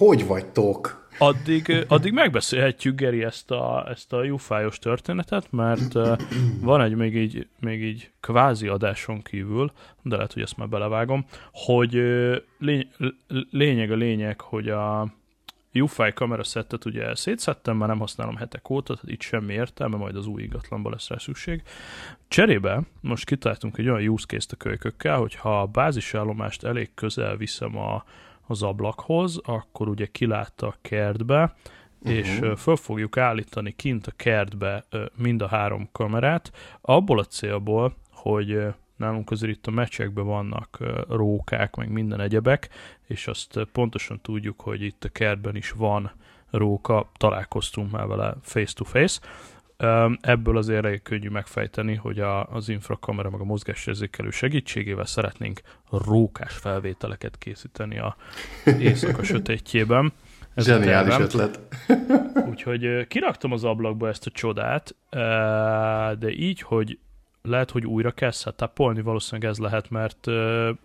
[0.00, 1.08] hogy vagytok?
[1.18, 5.92] Addig, addig megbeszélhetjük, Geri, ezt a, ezt a jufájos történetet, mert
[6.60, 11.24] van egy még így, még így kvázi adáson kívül, de lehet, hogy ezt már belevágom,
[11.52, 11.92] hogy
[12.58, 12.90] lény,
[13.50, 15.06] lényeg a lényeg, hogy a
[15.74, 20.26] UFI kameraszettet ugye szétszedtem, már nem használom hetek óta, tehát itt semmi értelme, majd az
[20.26, 21.62] új ingatlanba lesz rá szükség.
[22.28, 27.36] Cserébe most kitaláltunk egy olyan use case-t a kölykökkel, hogy ha a bázisállomást elég közel
[27.36, 28.04] viszem a,
[28.50, 31.54] az ablakhoz, akkor ugye kilátta a kertbe,
[32.02, 32.18] uh-huh.
[32.18, 34.86] és föl fogjuk állítani kint a kertbe
[35.16, 41.76] mind a három kamerát, abból a célból, hogy nálunk azért itt a meccsekben vannak rókák,
[41.76, 42.68] meg minden egyebek,
[43.06, 46.12] és azt pontosan tudjuk, hogy itt a kertben is van
[46.50, 49.20] róka, találkoztunk már vele face to face.
[50.20, 56.54] Ebből azért elég könnyű megfejteni, hogy a, az infrakamera meg a mozgásérzékelő segítségével szeretnénk rókás
[56.54, 58.16] felvételeket készíteni a
[58.78, 60.12] éjszaka sötétjében.
[60.54, 61.60] Ez Zseniális ötlet.
[62.50, 64.94] Úgyhogy kiraktam az ablakba ezt a csodát,
[66.18, 66.98] de így, hogy
[67.42, 70.26] lehet, hogy újra kell setupolni, valószínűleg ez lehet, mert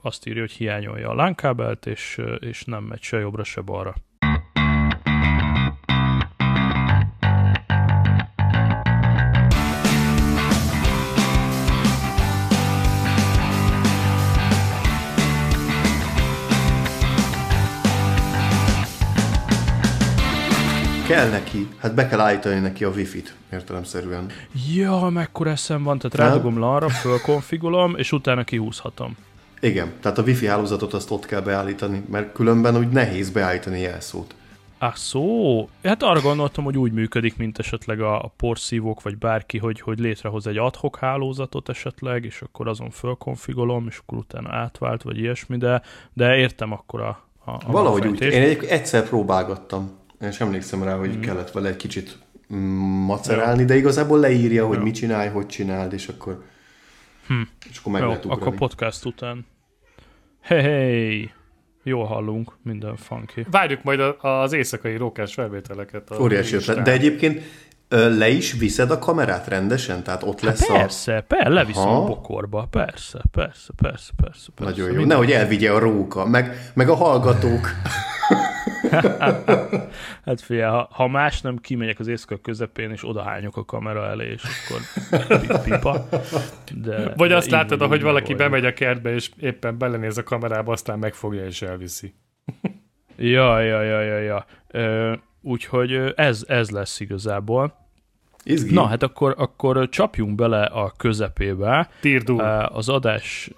[0.01, 3.95] azt írja, hogy hiányolja a lánkábelt, és, és nem megy se jobbra, se balra.
[21.07, 24.25] Kell neki, hát be kell állítani neki a wifi-t, értelemszerűen.
[24.75, 29.17] Ja, mekkora eszem van, tehát rádugom le arra, fölkonfigulom, és utána kihúzhatom.
[29.59, 34.35] Igen, tehát a wifi hálózatot azt ott kell beállítani, mert különben úgy nehéz beállítani jelszót.
[34.77, 35.69] Ah, szó.
[35.83, 39.99] Hát arra gondoltam, hogy úgy működik, mint esetleg a, a porszívók, vagy bárki, hogy, hogy
[39.99, 45.57] létrehoz egy adhok hálózatot esetleg, és akkor azon fölkonfigolom, és akkor utána átvált, vagy ilyesmi,
[45.57, 45.81] de,
[46.13, 48.21] de értem akkor a, a, a Valahogy úgy.
[48.21, 50.03] Én egy, egyszer próbálgattam.
[50.25, 51.21] Én sem emlékszem rá, hogy mm.
[51.21, 52.17] kellett vele egy kicsit
[53.05, 54.83] macerálni, de igazából leírja, hogy ja.
[54.83, 56.43] mit csinálj, hogy csináld, és akkor,
[57.27, 57.41] hm.
[57.69, 59.45] és akkor meg Jó, lehet akkor podcast után.
[60.41, 61.31] Hey, hey!
[61.83, 63.45] Jól hallunk, minden funky.
[63.51, 66.11] Várjuk majd az éjszakai rókás felvételeket.
[66.19, 66.81] Óriási ötlet.
[66.81, 67.41] De egyébként
[67.89, 70.03] le is viszed a kamerát rendesen?
[70.03, 71.15] Tehát ott lesz hát persze, a...
[71.15, 71.97] Persze, persze, leviszem ha?
[71.97, 72.67] a bokorba.
[72.71, 74.51] Persze, persze, persze, persze.
[74.55, 74.81] persze.
[74.81, 75.05] Nagyon jó.
[75.05, 77.69] Nehogy elvigye a róka, meg, meg a hallgatók.
[80.25, 84.31] Hát figyelj, ha, ha más nem kimegyek az éjszaka közepén, és odahányok a kamera elé,
[84.31, 84.81] és akkor
[85.63, 86.07] pipa.
[86.73, 88.37] De, Vagy de azt látod, ahogy valaki vagy.
[88.37, 92.13] bemegy a kertbe, és éppen belenéz a kamerába, aztán megfogja és elviszi.
[93.15, 94.45] ja, ja, ja, ja, ja.
[95.41, 97.83] Úgyhogy ez, ez lesz igazából.
[98.43, 98.73] Izgi.
[98.73, 101.89] Na, hát akkor, akkor csapjunk bele a közepébe.
[101.99, 102.41] Tirdul.
[102.41, 103.49] Az adás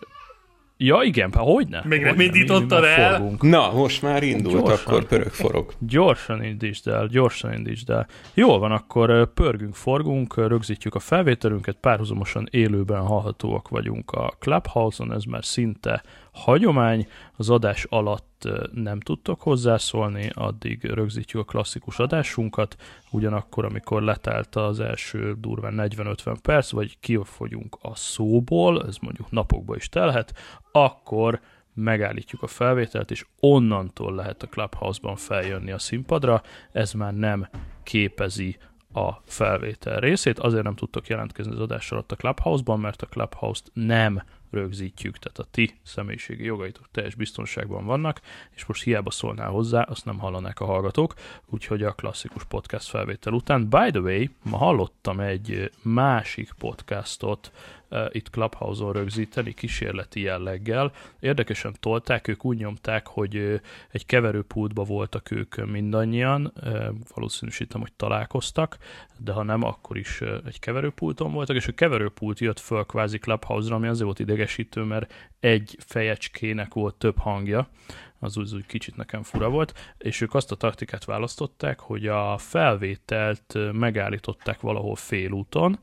[0.80, 1.82] Ja, igen, hát hogy ne?
[1.84, 3.18] Még nem indítottad el?
[3.18, 3.42] Fogunk.
[3.42, 5.74] Na, most már indult, gyorsan, akkor pörög forog.
[5.80, 8.08] Gyorsan indítsd el, gyorsan indítsd el.
[8.34, 15.24] Jól van, akkor pörgünk, forgunk, rögzítjük a felvételünket, párhuzamosan élőben hallhatóak vagyunk a Clubhouse-on, ez
[15.24, 16.04] már szinte
[16.38, 22.76] hagyomány, az adás alatt nem tudtok hozzászólni, addig rögzítjük a klasszikus adásunkat,
[23.12, 29.76] ugyanakkor, amikor letelt az első durván 40-50 perc, vagy kifogyunk a szóból, ez mondjuk napokba
[29.76, 30.34] is telhet,
[30.72, 31.40] akkor
[31.74, 37.48] megállítjuk a felvételt, és onnantól lehet a Clubhouse-ban feljönni a színpadra, ez már nem
[37.84, 38.58] képezi
[38.94, 43.72] a felvétel részét, azért nem tudtok jelentkezni az adás alatt a Clubhouse-ban, mert a Clubhouse-t
[43.74, 48.22] nem rögzítjük, tehát a ti személyiségi jogaitok teljes biztonságban vannak,
[48.56, 51.14] és most hiába szólnál hozzá, azt nem hallanák a hallgatók,
[51.46, 53.70] úgyhogy a klasszikus podcast felvétel után.
[53.70, 57.52] By the way, ma hallottam egy másik podcastot,
[58.12, 60.92] itt Clubhouse-on rögzíteni kísérleti jelleggel.
[61.20, 63.62] Érdekesen tolták, ők úgy nyomták, hogy
[63.92, 66.54] egy keverőpultba voltak ők mindannyian,
[67.14, 68.78] valószínűsítem, hogy találkoztak,
[69.18, 73.76] de ha nem, akkor is egy keverőpulton voltak, és a keverőpult jött föl kvázi Clubhouse-ra,
[73.76, 77.70] ami azért volt idegesítő, mert egy fejecskének volt több hangja,
[78.20, 82.38] az úgy, úgy kicsit nekem fura volt, és ők azt a taktikát választották, hogy a
[82.38, 85.80] felvételt megállították valahol félúton,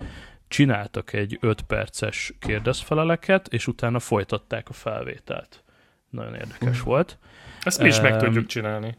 [0.55, 5.65] csináltak egy 5 perces kérdezfeleleket, és utána folytatták a felvételt.
[6.11, 6.85] Nagyon érdekes hmm.
[6.85, 7.19] volt.
[7.63, 8.97] Ezt mi is meg tudjuk csinálni.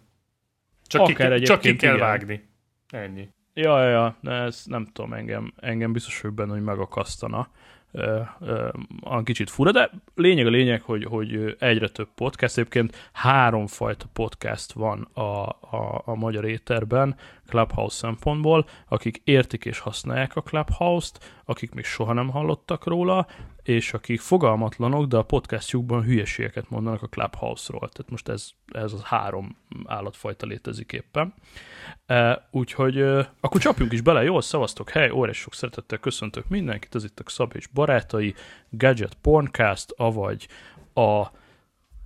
[0.87, 2.07] Csak, ki, csak ki kell igen.
[2.07, 2.49] vágni.
[2.89, 3.29] Ennyi.
[3.53, 7.49] Ja, ja, ja, de ez nem tudom, engem, engem biztos hogy benne, hogy megakasztana
[9.01, 14.71] a kicsit fura, de lényeg a lényeg, hogy, hogy egyre több podcast, egyébként háromfajta podcast
[14.71, 17.15] van a, a, a magyar éterben
[17.47, 23.27] Clubhouse szempontból, akik értik és használják a Clubhouse-t, akik még soha nem hallottak róla,
[23.63, 27.89] és akik fogalmatlanok, de a podcastjukban hülyeségeket mondanak a Clubhouse-ról.
[27.89, 31.33] Tehát most ez, ez az három állatfajta létezik éppen.
[32.05, 36.95] E, úgyhogy e, akkor csapjunk is bele, jól szavaztok, hely, óriás sok szeretettel köszöntök mindenkit,
[36.95, 38.33] ez itt a Szab és barátai,
[38.69, 40.47] Gadget Porncast, avagy
[40.93, 41.25] a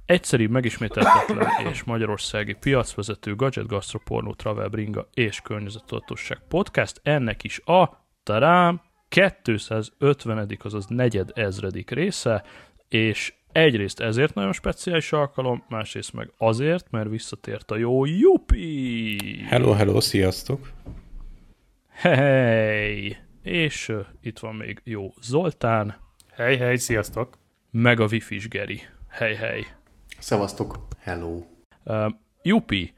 [0.06, 8.06] egyszerű, megismételhetetlen és magyarországi piacvezető Gadget Gastroporno Travel Bringa és Környezettudatosság Podcast, ennek is a
[8.24, 10.57] tarám 250.
[10.59, 12.44] azaz negyed ezredik része,
[12.88, 19.17] és egyrészt ezért nagyon speciális alkalom, másrészt meg azért, mert visszatért a jó Jupi!
[19.47, 20.71] Hello, hello, sziasztok!
[21.89, 23.17] Hey!
[23.41, 25.95] És uh, itt van még jó Zoltán.
[26.31, 27.38] Hej, hej, sziasztok!
[27.71, 28.81] Meg a Wi-Fi-s Geri.
[29.09, 29.65] Hey, hey!
[30.19, 31.44] Szevasztok, hello!
[31.83, 32.11] Uh,
[32.41, 32.94] Jupi,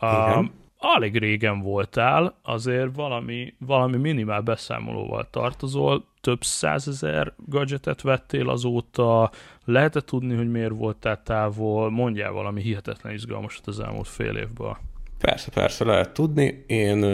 [0.00, 0.44] uh,
[0.78, 9.30] alig régen voltál, azért valami, valami minimál beszámolóval tartozol, több százezer gadgetet vettél azóta,
[9.64, 14.76] lehet -e tudni, hogy miért voltál távol, mondjál valami hihetetlen izgalmasat az elmúlt fél évben.
[15.18, 16.64] Persze, persze, lehet tudni.
[16.66, 17.04] Én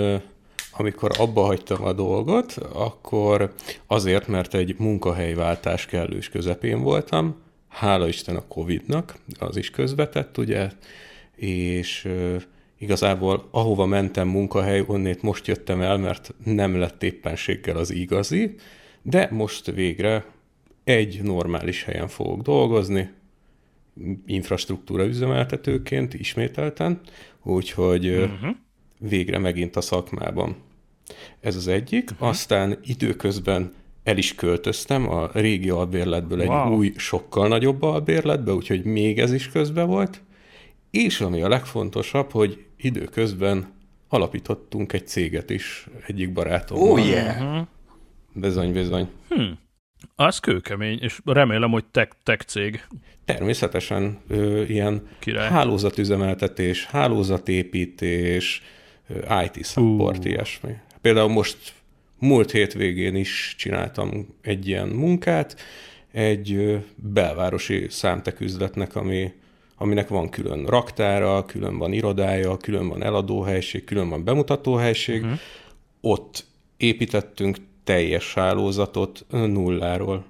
[0.73, 3.53] amikor abba hagytam a dolgot, akkor
[3.87, 7.37] azért, mert egy munkahelyváltás kellős közepén voltam,
[7.69, 10.70] hála Isten a Covid-nak, az is közvetett, ugye,
[11.37, 12.09] és
[12.82, 18.55] igazából ahova mentem munkahely, onnét most jöttem el, mert nem lett éppenséggel az igazi,
[19.02, 20.25] de most végre
[20.84, 23.11] egy normális helyen fogok dolgozni,
[24.26, 27.00] infrastruktúra üzemeltetőként ismételten,
[27.43, 28.56] úgyhogy uh-huh.
[28.99, 30.56] végre megint a szakmában.
[31.40, 32.11] Ez az egyik.
[32.11, 32.28] Uh-huh.
[32.28, 36.76] Aztán időközben el is költöztem a régi albérletből egy wow.
[36.76, 40.23] új, sokkal nagyobb albérletbe, úgyhogy még ez is közbe volt.
[40.90, 43.73] És ami a legfontosabb, hogy időközben
[44.08, 46.90] alapítottunk egy céget is egyik barátommal.
[46.90, 47.43] Oh yeah!
[47.43, 47.67] Uh-huh.
[48.34, 49.08] Bizony, bizony.
[49.29, 49.58] Hmm.
[50.14, 52.87] Az kőkemény, és remélem, hogy tech, tech cég.
[53.25, 55.49] Természetesen ö, ilyen Király.
[55.49, 58.62] hálózatüzemeltetés, hálózatépítés,
[59.44, 60.31] IT support, uh.
[60.31, 60.73] ilyesmi.
[61.00, 61.73] Például most
[62.19, 65.56] múlt hétvégén is csináltam egy ilyen munkát,
[66.12, 69.32] egy belvárosi számteküzletnek, ami
[69.82, 75.23] aminek van külön raktára, külön van irodája, külön van eladóhelység, külön van bemutatóhelység.
[75.23, 75.38] Uh-huh.
[76.00, 76.44] Ott
[76.76, 80.25] építettünk teljes hálózatot nulláról,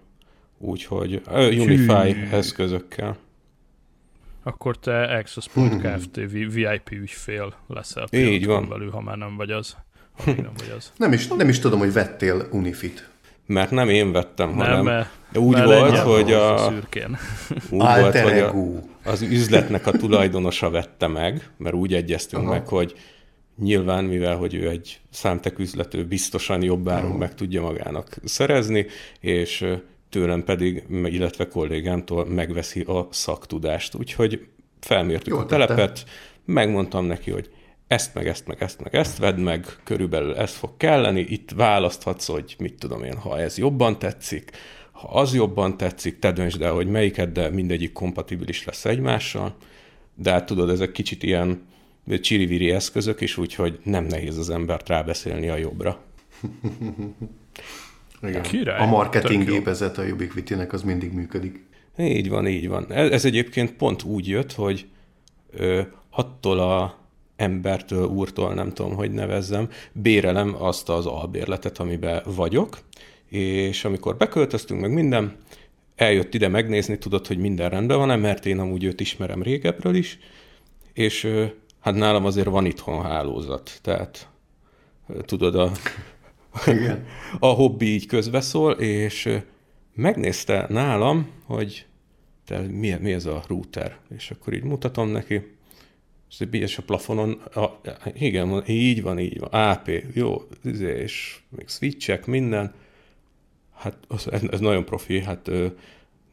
[0.58, 2.26] úgyhogy Unify Hű.
[2.30, 3.16] eszközökkel.
[4.42, 6.16] Akkor te Access Point Kft.
[6.30, 8.06] VIP ügyfél leszel.
[8.10, 8.68] Így van.
[8.68, 9.76] Belül, ha már nem vagy az.
[10.24, 10.92] Nem, vagy az.
[10.96, 13.08] nem, is, nem is tudom, hogy vettél Unifit
[13.46, 16.72] mert nem én vettem, nem, hanem de úgy volt, hogy a,
[17.70, 18.52] úgy volt, hogy a,
[19.04, 22.52] az üzletnek a tulajdonosa vette meg, mert úgy egyeztünk Aha.
[22.52, 22.94] meg, hogy
[23.62, 27.18] nyilván, mivel hogy ő egy számtek üzlető, biztosan jobb áron Aha.
[27.18, 28.86] meg tudja magának szerezni,
[29.20, 29.66] és
[30.08, 33.94] tőlem pedig, illetve kollégámtól megveszi a szaktudást.
[33.94, 34.46] Úgyhogy
[34.80, 36.04] felmértük Jó, a telepet, tettem.
[36.44, 37.50] megmondtam neki, hogy
[37.92, 42.26] ezt meg ezt meg ezt meg ezt vedd meg, körülbelül ez fog kelleni, itt választhatsz,
[42.26, 44.50] hogy mit tudom én, ha ez jobban tetszik,
[44.92, 49.56] ha az jobban tetszik, te döntsd el, hogy melyiket, de mindegyik kompatibilis lesz egymással,
[50.14, 51.66] de hát tudod, ezek kicsit ilyen
[52.20, 56.00] csiriviri eszközök is, úgyhogy nem nehéz az embert rábeszélni a jobbra.
[58.22, 58.42] Igen.
[58.42, 61.64] Király, a marketing gépezet a Ubiquiti-nek az mindig működik.
[61.98, 62.92] Így van, így van.
[62.92, 64.86] Ez, ez egyébként pont úgy jött, hogy
[65.50, 67.01] ö, attól a
[67.42, 72.78] embertől, úrtól, nem tudom, hogy nevezzem, bérelem azt az albérletet, amiben vagyok,
[73.28, 75.36] és amikor beköltöztünk meg minden,
[75.96, 80.18] eljött ide megnézni, tudod, hogy minden rendben van, mert én amúgy őt ismerem régebről is,
[80.92, 81.28] és
[81.80, 84.28] hát nálam azért van itthon hálózat, tehát
[85.24, 85.72] tudod, a,
[86.66, 87.06] Igen.
[87.38, 89.38] a hobbi így közbeszól, és
[89.94, 91.86] megnézte nálam, hogy
[92.46, 95.42] te, mi, mi ez a router, és akkor így mutatom neki,
[96.50, 97.80] és a plafonon, a,
[98.14, 102.74] igen, így van, így van, AP, jó, izé, és még switchek, minden.
[103.74, 105.50] Hát az, ez nagyon profi, hát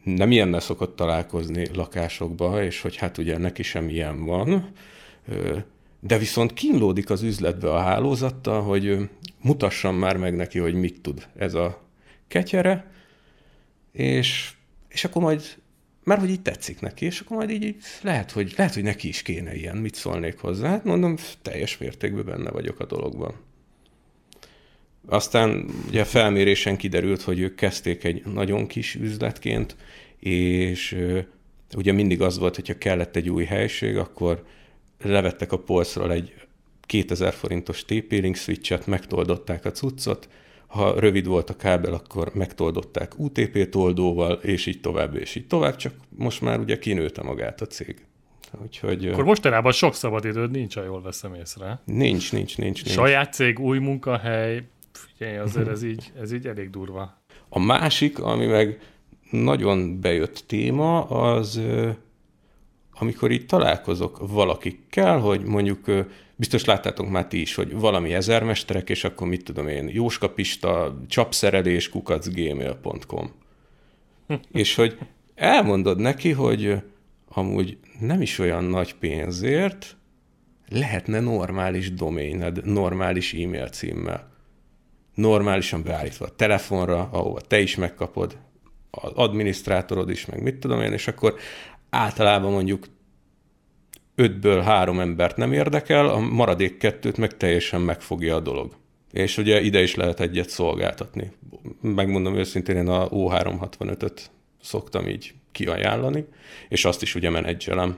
[0.03, 4.73] nem ilyennel szokott találkozni lakásokba, és hogy hát ugye neki sem ilyen van,
[5.99, 9.09] de viszont kínlódik az üzletbe a hálózattal, hogy
[9.41, 11.81] mutassam már meg neki, hogy mit tud ez a
[12.27, 12.91] ketyere,
[13.91, 14.53] és,
[14.89, 15.41] és akkor majd
[16.03, 19.07] mert hogy így tetszik neki, és akkor majd így, így lehet, hogy, lehet, hogy neki
[19.07, 20.69] is kéne ilyen, mit szólnék hozzá.
[20.69, 23.33] Hát mondom, teljes mértékben benne vagyok a dologban.
[25.07, 29.75] Aztán ugye felmérésen kiderült, hogy ők kezdték egy nagyon kis üzletként,
[30.19, 30.97] és
[31.75, 34.45] ugye mindig az volt, hogyha kellett egy új helység, akkor
[35.01, 36.33] levettek a polcról egy
[36.81, 40.29] 2000 forintos TP-Link switchet, megtoldották a cuccot,
[40.69, 45.75] ha rövid volt a kábel, akkor megtoldották UTP toldóval, és így tovább, és így tovább,
[45.75, 48.05] csak most már ugye kinőtte magát a cég.
[48.63, 51.81] Úgyhogy, Akkor mostanában sok szabadidőd nincs, ha jól veszem észre.
[51.85, 52.83] Nincs, nincs, nincs.
[52.83, 52.95] nincs.
[52.95, 57.17] Saját cég, új munkahely, figyelj, azért ez így, ez így elég durva.
[57.49, 58.79] A másik, ami meg
[59.31, 61.61] nagyon bejött téma, az
[62.99, 65.85] amikor így találkozok valakikkel, hogy mondjuk
[66.35, 71.89] biztos láttátok már ti is, hogy valami ezermesterek, és akkor mit tudom én, jóskapista, csapszerelés,
[71.89, 73.31] kukacgmail.com.
[74.51, 74.97] és hogy
[75.35, 76.81] elmondod neki, hogy
[77.29, 79.97] amúgy nem is olyan nagy pénzért
[80.69, 84.31] lehetne normális doméned, normális e-mail címmel.
[85.13, 88.37] Normálisan beállítva a telefonra, ahova te is megkapod,
[88.91, 91.35] az adminisztrátorod is, meg mit tudom én, és akkor
[91.89, 92.87] általában mondjuk
[94.15, 98.75] ötből három embert nem érdekel, a maradék kettőt meg teljesen megfogja a dolog.
[99.11, 101.31] És ugye ide is lehet egyet szolgáltatni.
[101.81, 104.29] Megmondom őszintén, én a O365-öt
[104.61, 106.25] szoktam így kiajánlani,
[106.69, 107.97] és azt is ugye menedzselem.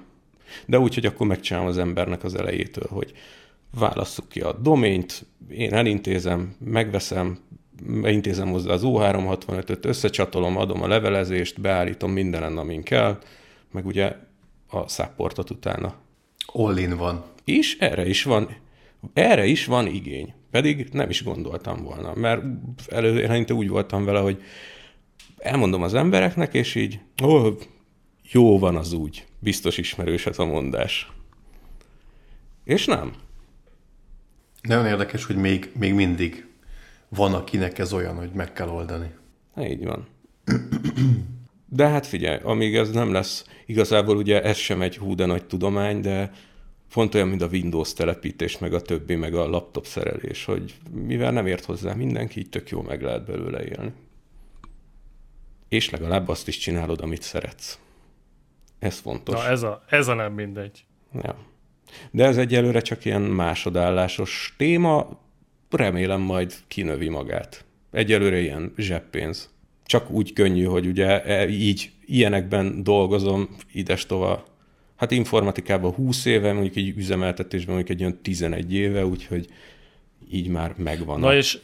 [0.66, 3.14] De úgy, hogy akkor megcsinálom az embernek az elejétől, hogy
[3.80, 7.40] válasszuk ki a doményt, én elintézem, megveszem,
[8.04, 13.18] intézem hozzá az U365-öt, összecsatolom, adom a levelezést, beállítom mindenen, amin kell,
[13.72, 14.16] meg ugye
[14.70, 15.96] a supportot utána.
[16.46, 17.24] All van.
[17.44, 18.56] És erre is van,
[19.14, 20.34] erre is van igény.
[20.52, 22.44] Pedig nem is gondoltam volna, mert
[22.88, 24.44] előtte úgy voltam vele, hogy
[25.38, 27.48] elmondom az embereknek, és így, ó,
[28.32, 31.12] jó van az úgy, biztos ismerős ez a mondás.
[32.64, 33.14] És nem.
[34.62, 36.46] Nagyon érdekes, hogy még, még mindig
[37.10, 39.12] van, akinek ez olyan, hogy meg kell oldani.
[39.58, 40.08] Így van.
[41.74, 45.46] De hát figyelj, amíg ez nem lesz, igazából ugye ez sem egy hú de nagy
[45.46, 46.32] tudomány, de
[46.94, 51.32] pont olyan, mint a Windows telepítés, meg a többi, meg a laptop szerelés, hogy mivel
[51.32, 53.94] nem ért hozzá mindenki, így tök jó meg lehet belőle élni.
[55.70, 57.80] És legalább azt is csinálod, amit szeretsz.
[58.80, 59.36] Ez fontos.
[59.36, 60.86] Na ez a, ez a nem mindegy.
[61.14, 61.36] Ja.
[62.12, 65.20] De ez egyelőre csak ilyen másodállásos téma,
[65.70, 67.66] remélem majd kinövi magát.
[67.92, 69.50] Egyelőre ilyen zseppénz.
[69.92, 74.46] Csak úgy könnyű, hogy ugye e, így ilyenekben dolgozom idestova.
[74.96, 79.48] Hát informatikában 20 éve, mondjuk egy üzemeltetésben mondjuk egy olyan 11 éve, úgyhogy
[80.30, 81.20] így már megvan.
[81.20, 81.60] Na és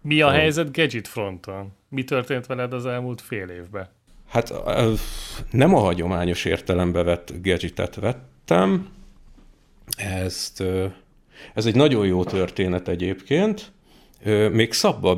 [0.00, 1.72] mi a, helyzet Gadget fronton?
[1.88, 3.88] Mi történt veled az elmúlt fél évben?
[4.28, 4.52] Hát
[5.50, 8.88] nem a hagyományos értelembe vett gadgetet vettem.
[9.96, 10.62] Ezt,
[11.54, 13.72] ez egy nagyon jó történet egyébként.
[14.50, 15.16] Még szabba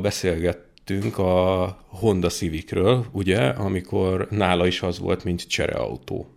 [0.87, 6.29] beszélgettünk a Honda Civicről, ugye, amikor nála is az volt, mint csereautó.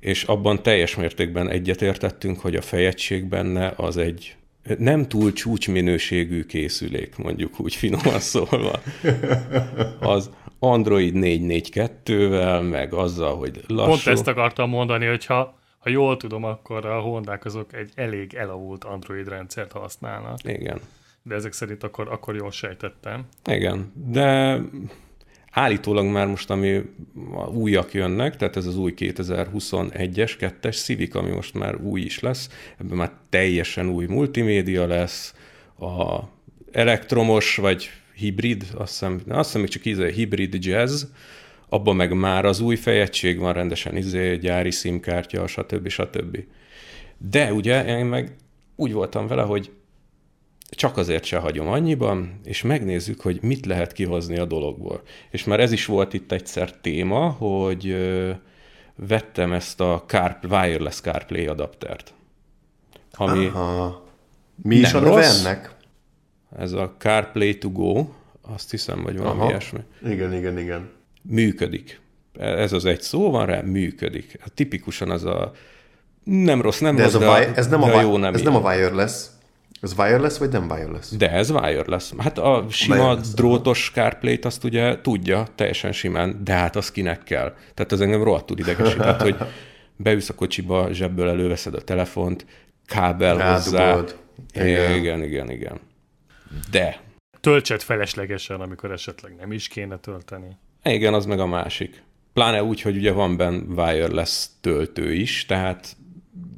[0.00, 4.36] És abban teljes mértékben egyetértettünk, hogy a fejegység benne az egy
[4.78, 8.80] nem túl csúcsminőségű készülék, mondjuk úgy finoman szólva.
[10.00, 13.90] Az Android 442-vel, meg azzal, hogy lassú.
[13.90, 18.34] Pont ezt akartam mondani, hogy ha, ha jól tudom, akkor a Hondák azok egy elég
[18.34, 20.38] elavult Android rendszert használnak.
[20.44, 20.80] Igen.
[21.28, 23.26] De ezek szerint akkor, akkor jól sejtettem.
[23.44, 24.58] Igen, de
[25.50, 26.82] állítólag már most, ami
[27.54, 32.48] újak jönnek, tehát ez az új 2021-es, 2-es Civic, ami most már új is lesz,
[32.78, 35.34] ebben már teljesen új multimédia lesz,
[35.78, 36.20] a
[36.72, 41.04] elektromos vagy hibrid, azt hiszem, azt hiszem még csak izé, hibrid jazz,
[41.68, 45.88] abban meg már az új fejegység van rendesen, izé, gyári szimkártya, stb.
[45.88, 46.44] stb.
[47.18, 48.36] De ugye én meg
[48.76, 49.70] úgy voltam vele, hogy
[50.76, 55.02] csak azért se hagyom annyiban, és megnézzük, hogy mit lehet kihozni a dologból.
[55.30, 57.96] És már ez is volt itt egyszer téma, hogy
[58.94, 62.14] vettem ezt a Car, wireless CarPlay adaptert.
[63.12, 64.04] Ami Aha.
[64.62, 65.74] Mi is a neve ennek?
[66.58, 68.08] Ez a CarPlay to go,
[68.42, 69.48] azt hiszem, vagy valami Aha.
[69.48, 69.80] ilyesmi.
[70.04, 70.90] Igen, igen, igen.
[71.22, 72.00] Működik.
[72.38, 74.36] Ez az egy szó van rá, működik.
[74.40, 75.52] Hát tipikusan az a
[76.24, 78.56] nem rossz, nem de rossz, ez, a, de, ez, nem a, jó nem ez nem
[78.56, 79.26] a wireless,
[79.80, 81.10] ez wireless, vagy nem wireless?
[81.10, 82.12] De ez wireless.
[82.18, 87.22] Hát a sima wireless, drótos CarPlay-t azt ugye tudja teljesen simán, de hát az kinek
[87.22, 87.54] kell.
[87.74, 88.96] Tehát ez engem rohadtul idegesít.
[88.96, 89.36] Tehát, hogy
[89.96, 92.46] beülsz a kocsiba, zsebből előveszed a telefont,
[92.86, 94.04] kábel hozzá.
[94.54, 94.96] Igen.
[94.96, 95.80] igen, igen, igen.
[96.70, 97.00] De.
[97.40, 100.56] Töltsed feleslegesen, amikor esetleg nem is kéne tölteni.
[100.82, 102.02] Igen, az meg a másik.
[102.32, 105.96] Pláne úgy, hogy ugye van benne wireless töltő is, tehát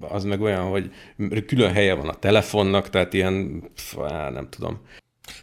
[0.01, 0.91] az meg olyan, hogy
[1.47, 3.63] külön helye van a telefonnak, tehát ilyen,
[4.09, 4.81] á, nem tudom.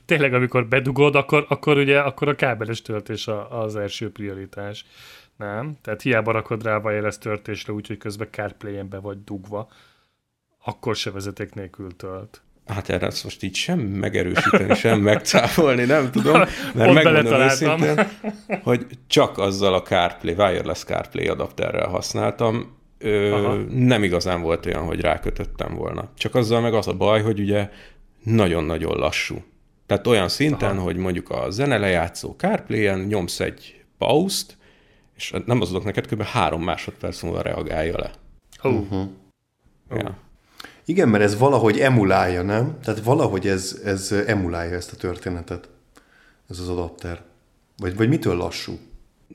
[0.05, 4.85] Tényleg, amikor bedugod, akkor, akkor ugye akkor a kábeles töltés az első prioritás.
[5.37, 5.77] Nem?
[5.81, 9.69] Tehát hiába rakod rá wireless töltésre, úgyhogy közben CarPlay-en be vagy dugva,
[10.63, 12.41] akkor se vezeték nélkül tölt.
[12.65, 16.41] Hát erre ezt most így sem megerősíteni, sem megcáfolni, nem tudom,
[16.73, 18.07] mert megmondom őszintén,
[18.63, 25.01] hogy csak azzal a CarPlay, wireless CarPlay adapterrel használtam, ö, nem igazán volt olyan, hogy
[25.01, 26.09] rákötöttem volna.
[26.17, 27.69] Csak azzal meg az a baj, hogy ugye
[28.23, 29.43] nagyon-nagyon lassú.
[29.85, 30.83] Tehát olyan szinten, Aha.
[30.83, 34.57] hogy mondjuk a zene lejátszó CarPlay-en nyomsz egy pauszt,
[35.15, 36.21] és nem az adok neked, kb.
[36.21, 38.11] három másodperc múlva reagálja le.
[38.63, 39.09] Uh-huh.
[39.89, 40.17] Ja.
[40.85, 42.77] Igen, mert ez valahogy emulálja, nem?
[42.83, 45.69] Tehát valahogy ez, ez emulálja ezt a történetet,
[46.49, 47.21] ez az adapter.
[47.77, 48.79] Vagy, vagy mitől lassú?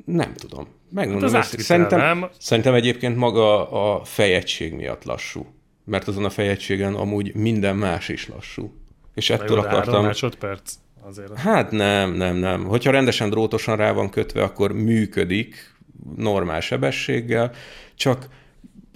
[0.04, 0.68] Nem tudom.
[0.92, 2.28] Megmondom, hát szerintem, nem?
[2.38, 5.46] szerintem egyébként maga a fejegység miatt lassú.
[5.84, 8.72] Mert azon a fejegységen amúgy minden más is lassú.
[9.14, 10.04] És ettől jó, akartam...
[10.04, 11.38] másodperc azért.
[11.38, 12.64] Hát nem, nem, nem.
[12.64, 15.74] Hogyha rendesen drótosan rá van kötve, akkor működik
[16.16, 17.52] normál sebességgel,
[17.94, 18.28] csak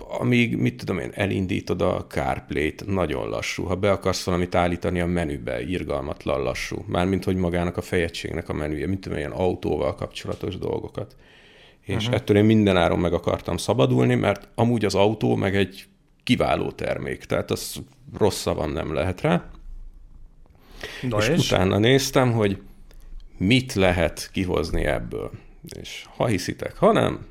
[0.08, 3.64] amíg, mit tudom én, elindítod a CarPlay-t, nagyon lassú.
[3.64, 6.84] Ha be akarsz valamit állítani a menübe, irgalmatlan lassú.
[6.86, 11.16] Mármint, hogy magának a fejegységnek a menüje, mint tudom, ilyen autóval kapcsolatos dolgokat.
[11.84, 12.14] És uh-huh.
[12.14, 15.86] ettől én mindenáron meg akartam szabadulni, mert amúgy az autó meg egy
[16.22, 17.82] kiváló termék, tehát az
[18.18, 19.50] rossz van nem lehet rá.
[21.02, 22.62] Na és, és utána néztem, hogy
[23.36, 25.30] mit lehet kihozni ebből.
[25.80, 27.26] És ha hiszitek, ha nem,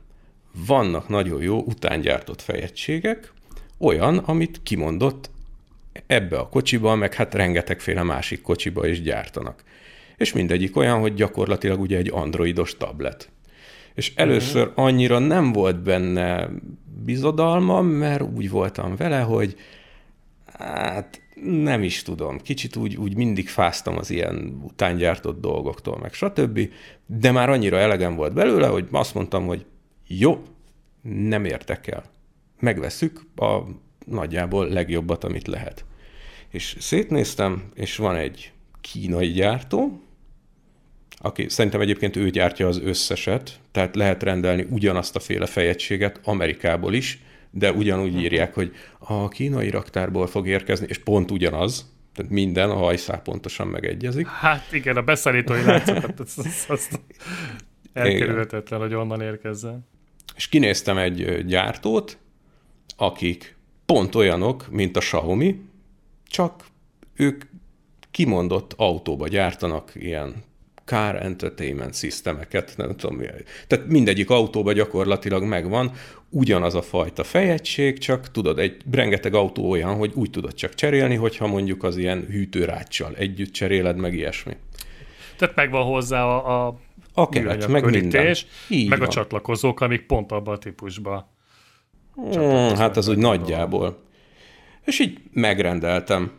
[0.67, 3.33] vannak nagyon jó utángyártott fejegységek,
[3.77, 5.29] olyan, amit kimondott
[6.07, 9.63] ebbe a kocsiba, meg hát rengetegféle másik kocsiba is gyártanak.
[10.17, 13.29] És mindegyik olyan, hogy gyakorlatilag ugye egy androidos tablet.
[13.93, 14.79] És először mhm.
[14.79, 16.49] annyira nem volt benne
[17.03, 19.55] bizodalmam, mert úgy voltam vele, hogy
[20.59, 26.69] hát nem is tudom, kicsit úgy, úgy mindig fáztam az ilyen utángyártott dolgoktól, meg stb.,
[27.05, 29.65] de már annyira elegem volt belőle, hogy azt mondtam, hogy
[30.07, 30.43] jó,
[31.01, 32.03] nem érdekel.
[32.59, 33.59] Megveszük a
[34.05, 35.85] nagyjából legjobbat, amit lehet.
[36.49, 40.01] És szétnéztem, és van egy kínai gyártó,
[41.25, 46.93] aki szerintem egyébként ő gyártja az összeset, tehát lehet rendelni ugyanazt a féle fejegységet Amerikából
[46.93, 52.69] is, de ugyanúgy írják, hogy a kínai raktárból fog érkezni, és pont ugyanaz, tehát minden,
[52.69, 54.27] a hajszál pontosan megegyezik.
[54.27, 56.89] Hát igen, a beszállítói látszokat, az, az, az
[57.93, 59.87] elkerülhetetlen, hogy onnan érkezzen.
[60.35, 62.17] És kinéztem egy gyártót,
[62.97, 65.61] akik pont olyanok, mint a Xiaomi,
[66.27, 66.65] csak
[67.15, 67.43] ők
[68.11, 70.43] kimondott autóba gyártanak ilyen
[70.85, 73.25] car entertainment systemeket, nem tudom mi.
[73.67, 75.91] Tehát mindegyik autóba gyakorlatilag megvan
[76.29, 81.15] ugyanaz a fajta fejegység, csak tudod, egy rengeteg autó olyan, hogy úgy tudod csak cserélni,
[81.15, 84.53] hogyha mondjuk az ilyen hűtőráccsal együtt cseréled, meg ilyesmi.
[85.37, 86.79] Tehát megvan hozzá a, a
[87.13, 88.35] a keret, meg minden.
[88.69, 89.07] Így meg van.
[89.07, 91.25] a csatlakozók, amik pont abban a típusban.
[92.15, 94.03] Hmm, hát az úgy nagyjából.
[94.85, 96.31] És így megrendeltem.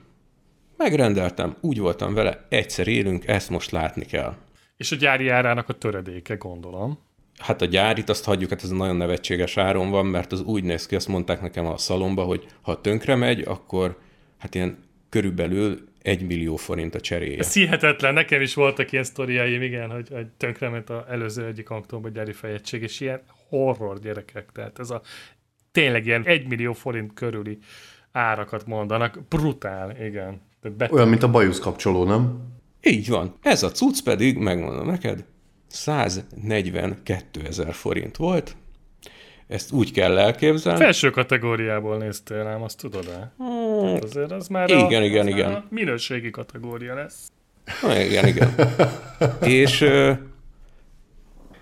[0.77, 4.35] Megrendeltem, úgy voltam vele, egyszer élünk, ezt most látni kell.
[4.77, 6.99] És a gyári árának a töredéke, gondolom.
[7.39, 10.87] Hát a gyárit azt hagyjuk, hát ez nagyon nevetséges áron van, mert az úgy néz
[10.87, 13.99] ki, azt mondták nekem a szalomba, hogy ha tönkre megy, akkor
[14.39, 17.39] hát ilyen körülbelül egy millió forint a cseréje.
[17.39, 22.09] Ez hihetetlen, nekem is voltak ilyen sztoriaim, igen, hogy, hogy ment az előző egyik autóba
[22.09, 25.03] gyári fejegység, és ilyen horror gyerekek, tehát ez a
[25.73, 27.59] tényleg ilyen egy millió forint körüli
[28.13, 30.41] árakat mondanak, brutál, igen.
[30.77, 32.39] Bet- Olyan, mint a bajusz kapcsoló, nem?
[32.83, 33.35] Így van.
[33.43, 35.25] Ez a cucc pedig, megmondom neked,
[35.67, 38.57] 142 ezer forint volt,
[39.49, 40.79] ezt úgy kell elképzelni.
[40.79, 43.33] Felső kategóriából néztél nem azt tudod-e?
[43.37, 43.93] Hmm.
[43.93, 45.53] Hát azért az már igen, a, igen, igen.
[45.53, 47.33] A minőségi kategória lesz.
[47.83, 48.55] Na, igen, igen.
[49.63, 50.13] És ö,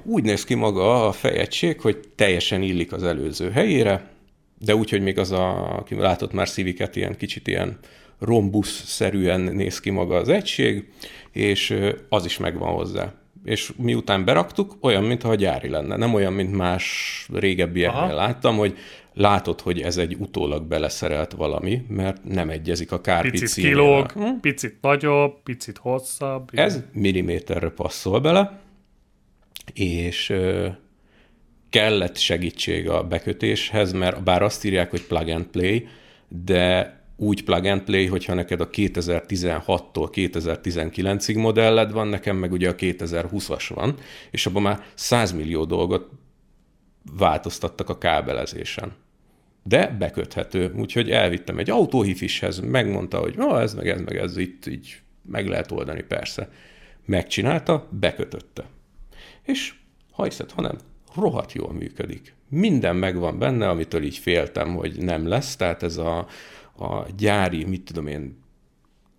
[0.03, 4.11] úgy néz ki maga a fejegység, hogy teljesen illik az előző helyére,
[4.59, 7.79] de úgy, hogy még az a, aki látott már szíviket, ilyen kicsit ilyen
[8.24, 10.88] rombusz-szerűen néz ki maga az egység,
[11.32, 13.12] és az is megvan hozzá
[13.44, 15.96] és miután beraktuk, olyan, mintha gyári lenne.
[15.96, 18.76] Nem olyan, mint más régebbieknél láttam, hogy
[19.12, 24.40] látod, hogy ez egy utólag beleszerelt valami, mert nem egyezik a kárpic Picit kilóg, hm?
[24.40, 26.48] picit nagyobb, picit hosszabb.
[26.52, 28.61] Ez milliméterre passzol bele,
[29.74, 30.32] és
[31.70, 35.88] kellett segítség a bekötéshez, mert bár azt írják, hogy plug and play,
[36.28, 42.68] de úgy plug and play, hogyha neked a 2016-tól 2019-ig modelled van, nekem meg ugye
[42.68, 43.94] a 2020-as van,
[44.30, 46.11] és abban már 100 millió dolgot
[47.16, 48.92] változtattak a kábelezésen.
[49.62, 54.66] De beköthető, úgyhogy elvittem egy autóhifishez, megmondta, hogy no, ez meg ez meg ez itt
[54.66, 56.48] így meg lehet oldani, persze.
[57.04, 58.64] Megcsinálta, bekötötte.
[59.42, 59.74] És
[60.12, 60.76] ha hiszed, hanem
[61.14, 62.35] rohadt jól működik.
[62.48, 66.26] Minden megvan benne, amitől így féltem, hogy nem lesz, tehát ez a,
[66.76, 68.42] a gyári, mit tudom én,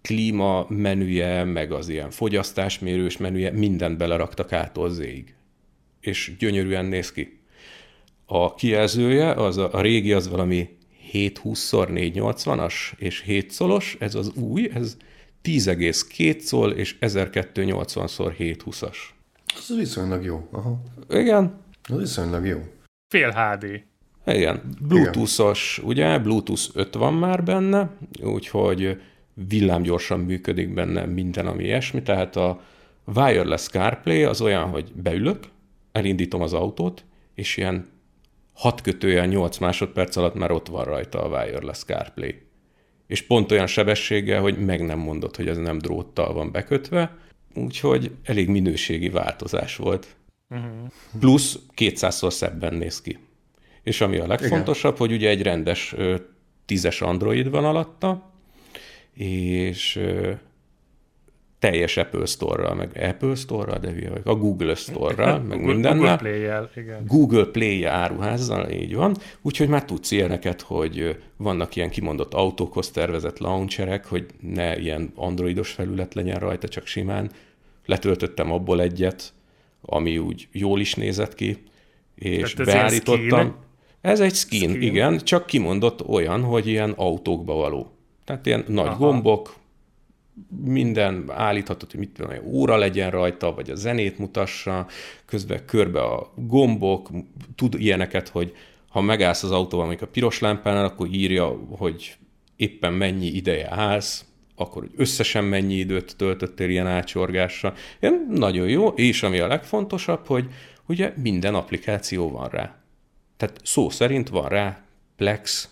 [0.01, 5.35] klíma menüje, meg az ilyen fogyasztásmérős menüje, mindent beleraktak át zéig.
[5.99, 7.39] És gyönyörűen néz ki.
[8.25, 10.77] A kijelzője, az a, a régi az valami
[11.13, 14.97] 720x480-as és 7 szolos, ez az új, ez
[15.43, 18.97] 10,2 szól és 1280x720-as.
[19.55, 20.47] Ez viszonylag jó.
[20.51, 20.83] Aha.
[21.09, 21.61] Igen.
[21.89, 22.59] Ez viszonylag jó.
[23.07, 23.83] Fél HD.
[24.25, 24.61] Igen.
[24.87, 26.19] Bluetooth-os, ugye?
[26.19, 27.89] Bluetooth 5 van már benne,
[28.21, 29.01] úgyhogy
[29.33, 32.61] villámgyorsan működik benne minden, ami ilyesmi, tehát a
[33.05, 35.43] wireless CarPlay az olyan, hogy beülök,
[35.91, 37.05] elindítom az autót,
[37.35, 37.85] és ilyen
[38.53, 42.41] 6 kötője 8 másodperc alatt már ott van rajta a wireless CarPlay.
[43.07, 47.17] És pont olyan sebességgel, hogy meg nem mondod, hogy ez nem dróttal van bekötve,
[47.55, 50.15] úgyhogy elég minőségi változás volt.
[50.49, 50.69] Uh-huh.
[51.19, 53.17] Plusz 200-szor szebben néz ki.
[53.83, 55.07] És ami a legfontosabb, Igen.
[55.07, 55.95] hogy ugye egy rendes
[56.65, 58.31] tízes Android van alatta,
[59.13, 59.99] és
[61.63, 65.93] teljes Apple Store-ral, meg Apple Store-ral, de hülye a Google Store-ral, meg mindennel.
[65.95, 67.05] Google Play-jel, igen.
[67.07, 69.15] Google Play áruházzal, így van.
[69.41, 75.71] Úgyhogy már tudsz ilyeneket, hogy vannak ilyen kimondott autókhoz tervezett launcherek, hogy ne ilyen androidos
[75.71, 77.31] felület legyen rajta, csak simán.
[77.85, 79.33] Letöltöttem abból egyet,
[79.81, 81.63] ami úgy jól is nézett ki,
[82.15, 83.55] és Tehát beállítottam.
[84.03, 87.91] Ez egy skin, skin, igen, csak kimondott olyan, hogy ilyen autókba való.
[88.25, 88.97] Tehát ilyen nagy Aha.
[88.97, 89.55] gombok,
[90.63, 94.87] minden állítható, hogy mit tudom, óra legyen rajta, vagy a zenét mutassa,
[95.25, 97.09] közben körbe a gombok,
[97.55, 98.55] tud ilyeneket, hogy
[98.89, 102.15] ha megállsz az autóval, amikor a piros lámpánál, akkor írja, hogy
[102.55, 107.73] éppen mennyi ideje állsz, akkor hogy összesen mennyi időt töltöttél ilyen átsorgásra.
[107.99, 110.47] Ilyen nagyon jó, és ami a legfontosabb, hogy
[110.87, 112.82] ugye minden applikáció van rá.
[113.37, 114.81] Tehát szó szerint van rá
[115.15, 115.69] Plex,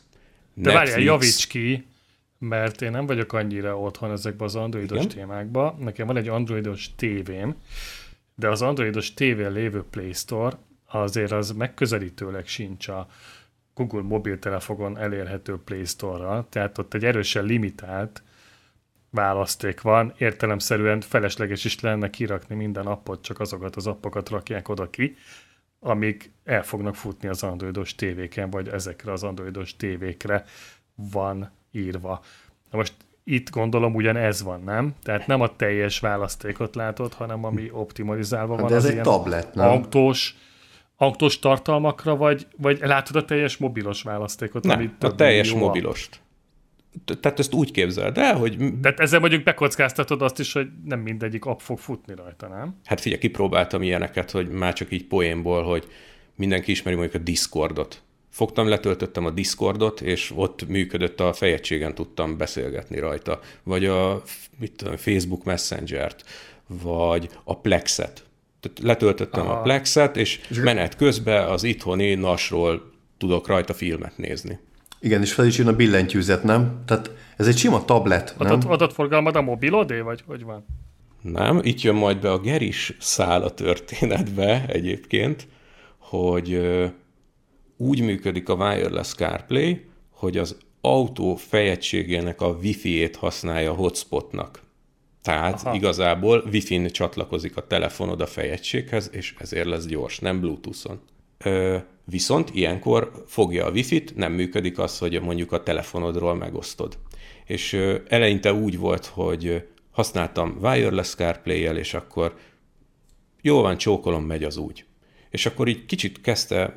[0.53, 0.91] De Netflix.
[0.91, 1.85] várjál, javíts ki,
[2.37, 5.07] mert én nem vagyok annyira otthon ezekben az androidos Igen?
[5.09, 5.75] témákban.
[5.79, 7.55] Nekem van egy androidos tévém,
[8.35, 13.07] de az androidos tévén lévő Play Store azért az megközelítőleg sincs a
[13.73, 18.23] Google mobiltelefonon elérhető Play Store-ral, tehát ott egy erősen limitált
[19.09, 24.89] választék van, értelemszerűen felesleges is lenne kirakni minden appot, csak azokat az appokat rakják oda
[24.89, 25.15] ki,
[25.83, 30.45] amik el fognak futni az androidos tévéken, vagy ezekre az androidos tévékre
[30.95, 32.21] van írva.
[32.71, 34.95] Na most itt gondolom ugyan ez van, nem?
[35.03, 38.69] Tehát nem a teljes választékot látod, hanem ami optimalizálva hát van.
[38.69, 39.69] De ez egy tablet, nem?
[39.69, 40.35] Autós,
[40.97, 44.63] autós tartalmakra, vagy, vagy látod a teljes mobilos választékot?
[44.63, 46.20] Nem, ami a teljes mobilost.
[47.19, 48.57] Tehát ezt úgy képzeld el, hogy...
[48.81, 52.75] Tehát ezzel mondjuk bekockáztatod azt is, hogy nem mindegyik app fog futni rajta, nem?
[52.85, 55.87] Hát figyelj, kipróbáltam ilyeneket, hogy már csak így poénból, hogy
[56.35, 62.37] mindenki ismeri mondjuk a Discordot fogtam, letöltöttem a Discordot, és ott működött a fejegységen, tudtam
[62.37, 64.21] beszélgetni rajta, vagy a
[64.59, 66.23] mit tudom, Facebook Messenger-t,
[66.67, 68.23] vagy a Plexet.
[68.59, 69.53] Tehát letöltöttem Aha.
[69.53, 74.59] a Plexet, és menet közben az itthoni nasról tudok rajta filmet nézni.
[75.01, 76.81] Igen, és fel is jön a billentyűzet, nem?
[76.85, 78.47] Tehát ez egy sima tablet, nem?
[78.47, 80.65] Adat, adatforgalmad a mobilodé, vagy hogy van?
[81.21, 85.47] Nem, itt jön majd be a Geris szál a történetbe egyébként,
[85.97, 86.61] hogy
[87.77, 94.61] úgy működik a wireless CarPlay, hogy az autó fejegységének a Wi-Fi-ét használja hotspotnak.
[95.21, 95.75] Tehát Aha.
[95.75, 100.99] igazából Wi-Fi-n csatlakozik a telefonod a fejegységhez, és ezért lesz gyors, nem Bluetooth-on.
[101.37, 101.77] Ö,
[102.11, 106.97] viszont ilyenkor fogja a Wi-Fi-t, nem működik az, hogy mondjuk a telefonodról megosztod.
[107.45, 107.73] És
[108.07, 112.35] eleinte úgy volt, hogy használtam wireless CarPlay-el, és akkor
[113.41, 114.85] jó van, csókolom, megy az úgy.
[115.29, 116.73] És akkor így kicsit kezdte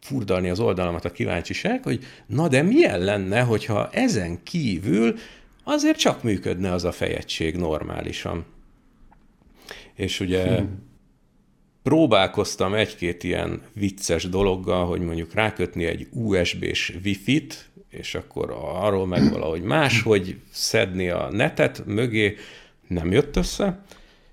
[0.00, 5.14] furdalni az oldalamat a kíváncsiság, hogy na de milyen lenne, hogyha ezen kívül
[5.64, 8.44] azért csak működne az a fejegység normálisan.
[9.94, 10.87] És ugye hmm.
[11.82, 19.30] Próbálkoztam egy-két ilyen vicces dologgal, hogy mondjuk rákötni egy USB-s Wi-Fi-t, és akkor arról meg
[19.32, 22.36] valahogy máshogy szedni a netet mögé,
[22.88, 23.82] nem jött össze,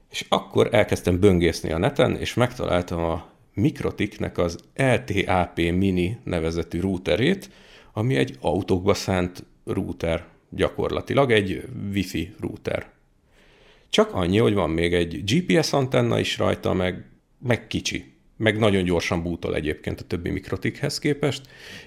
[0.09, 7.49] és akkor elkezdtem böngészni a neten, és megtaláltam a Mikrotiknek az LTAP Mini nevezetű routerét,
[7.93, 12.89] ami egy autókba szánt router gyakorlatilag, egy Wi-Fi router.
[13.89, 17.05] Csak annyi, hogy van még egy GPS antenna is rajta, meg,
[17.45, 18.13] meg kicsi.
[18.37, 21.41] Meg nagyon gyorsan bútol egyébként a többi mikrotikhez képest.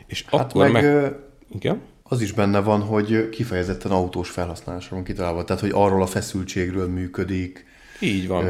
[0.06, 0.82] És hát akkor meg...
[0.82, 1.12] meg...
[1.54, 1.80] Igen?
[2.02, 5.44] Az is benne van, hogy kifejezetten autós felhasználásra van kitalálva.
[5.44, 7.64] Tehát, hogy arról a feszültségről működik,
[8.00, 8.46] így van.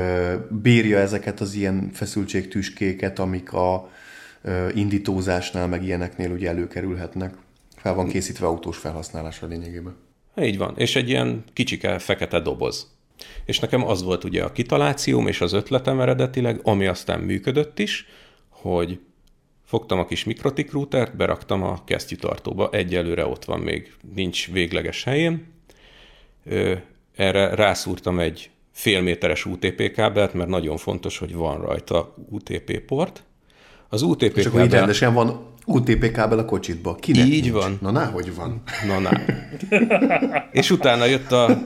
[0.62, 3.90] Bírja ezeket az ilyen feszültségtüskéket, amik a
[4.74, 7.34] indítózásnál, meg ilyeneknél ugye előkerülhetnek.
[7.76, 9.96] Fel van készítve autós felhasználásra lényegében.
[10.40, 12.97] Így van, és egy ilyen kicsike fekete doboz.
[13.44, 18.06] És nekem az volt ugye a kitalációm és az ötletem eredetileg, ami aztán működött is,
[18.48, 19.00] hogy
[19.64, 25.46] fogtam a kis mikrotik routert, beraktam a kesztyűtartóba, egyelőre ott van még, nincs végleges helyén.
[27.16, 33.22] Erre rászúrtam egy félméteres UTP kábelt, mert nagyon fontos, hogy van rajta UTP port.
[33.88, 36.94] Az UTP És akkor így rendesen van UTP kábel a kocsitba.
[36.94, 37.50] Kinek Így nincs?
[37.50, 37.78] van.
[37.80, 38.62] Na, hogy van.
[38.86, 39.10] Na, na.
[40.60, 41.58] És utána jött a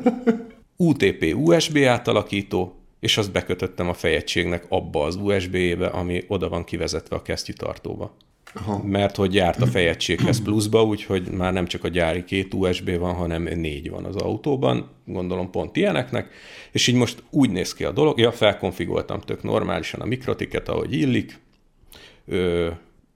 [0.87, 7.17] UTP USB átalakító, és azt bekötöttem a fejegységnek abba az USB-be, ami oda van kivezetve
[7.17, 8.17] a kesztyűtartóba.
[8.55, 8.83] Aha.
[8.85, 13.15] Mert hogy járt a fejegységhez pluszba, úgyhogy már nem csak a gyári két USB van,
[13.15, 16.33] hanem négy van az autóban, gondolom pont ilyeneknek,
[16.73, 20.93] és így most úgy néz ki a dolog, ja, felkonfigoltam tök normálisan a mikrotiket, ahogy
[20.93, 21.41] illik,
[22.27, 22.71] Ö,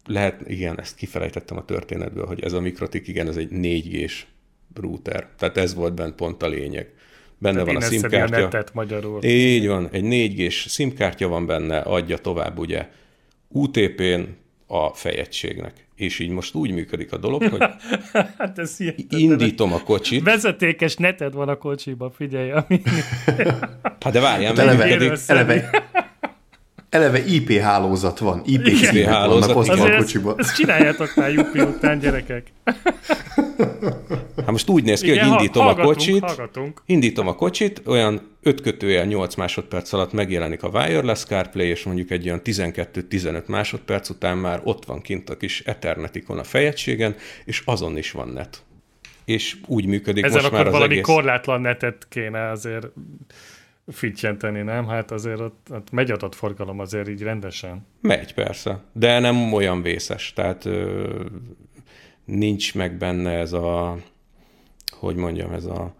[0.07, 4.26] lehet, igen, ezt kifelejtettem a történetből, hogy ez a mikrotik, igen, ez egy 4G-s
[4.74, 6.94] router, tehát ez volt bent pont a lényeg.
[7.38, 8.38] Benne Tehát van a SIM-kártya.
[8.38, 9.25] netet magyarul.
[9.25, 12.88] Így van, egy 4G-s SIM-kártya van benne, adja tovább ugye
[13.49, 14.20] UTP-n
[14.66, 15.72] a fejegységnek.
[15.94, 17.61] És így most úgy működik a dolog, hogy
[18.38, 18.77] hát ez
[19.09, 20.22] indítom a kocsit.
[20.22, 22.51] Vezetékes neted van a kocsiban, figyelj.
[22.51, 22.83] Ami...
[24.01, 25.70] hát de várjál, hát eleve, eleve, eleve,
[26.96, 28.42] eleve IP hálózat van.
[28.44, 30.30] IP, IP hálózat ott a kocsiba.
[30.30, 32.52] Ezt, ezt csináljátok már Jupi után, gyerekek.
[34.37, 36.82] Hát most úgy néz ki, Igen, hogy indítom a kocsit, hallgatunk.
[36.87, 42.11] indítom a kocsit, olyan 5 kötőjel 8 másodperc alatt megjelenik a wireless CarPlay, és mondjuk
[42.11, 47.62] egy olyan 12-15 másodperc után már ott van kint a kis Ethernetikon a fejegységen, és
[47.64, 48.62] azon is van net.
[49.24, 51.04] És úgy működik Ezen most már az valami egész...
[51.04, 52.87] korlátlan netet kéne azért
[53.87, 54.87] fittyenteni, nem?
[54.87, 57.87] Hát azért ott, ott megy adatforgalom azért így rendesen.
[58.01, 61.25] Megy, persze, de nem olyan vészes, tehát ö,
[62.25, 63.96] nincs meg benne ez a,
[64.99, 65.94] hogy mondjam, ez a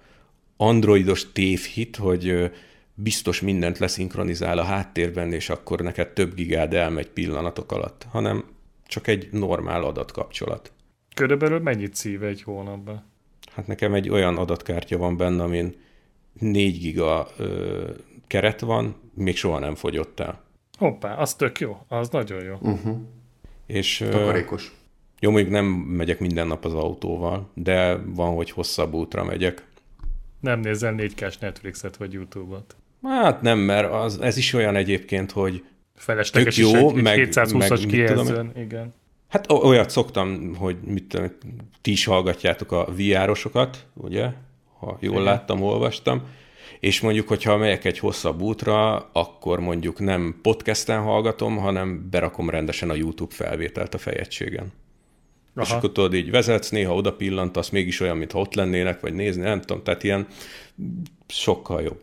[0.57, 2.51] androidos tévhit, hogy
[2.95, 8.45] biztos mindent leszinkronizál a háttérben, és akkor neked több gigád elmegy pillanatok alatt, hanem
[8.87, 10.73] csak egy normál adatkapcsolat.
[11.15, 13.05] Körülbelül mennyit szív egy hónapban?
[13.53, 15.75] Hát nekem egy olyan adatkártya van benne, amin
[16.39, 17.91] 4 giga ö,
[18.27, 20.43] keret van, még soha nem fogyott el.
[20.79, 22.55] Hoppá, az tök jó, az nagyon jó.
[22.61, 22.97] Uh-huh.
[23.67, 24.75] És, Takarékos.
[25.21, 29.65] Jó, még nem megyek minden nap az autóval, de van, hogy hosszabb útra megyek.
[30.41, 32.77] Nem nézel 4 k Netflixet vagy YouTube-ot?
[33.03, 35.65] Hát nem, mert az, ez is olyan egyébként, hogy
[35.97, 38.95] Felesleges jó, is egy, meg, 720-as kijelzőn, igen.
[39.29, 41.21] Hát olyat szoktam, hogy mit
[41.81, 44.33] ti is hallgatjátok a VR-osokat, ugye?
[44.79, 45.25] Ha jól igen.
[45.25, 46.23] láttam, olvastam.
[46.81, 52.91] És mondjuk, hogyha megyek egy hosszabb útra, akkor mondjuk nem podcasten hallgatom, hanem berakom rendesen
[52.91, 54.73] a YouTube felvételt a fejegységen.
[55.55, 55.65] Aha.
[55.65, 59.43] És akkor tudod, így vezetsz, néha oda pillantasz, mégis olyan, mintha ott lennének, vagy nézni,
[59.43, 60.27] nem tudom, tehát ilyen
[61.27, 62.01] sokkal jobb.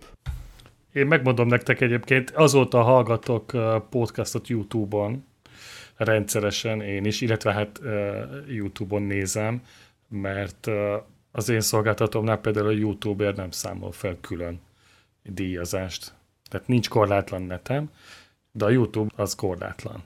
[0.93, 3.51] Én megmondom nektek egyébként, azóta hallgatok
[3.89, 5.25] podcastot YouTube-on,
[5.95, 7.81] rendszeresen én is, illetve hát
[8.47, 9.62] YouTube-on nézem,
[10.09, 10.69] mert
[11.36, 14.62] az én szolgáltatómnál például a YouTuber nem számol fel külön
[15.24, 16.13] díjazást.
[16.50, 17.91] Tehát nincs korlátlan netem,
[18.52, 20.04] de a YouTube az korlátlan.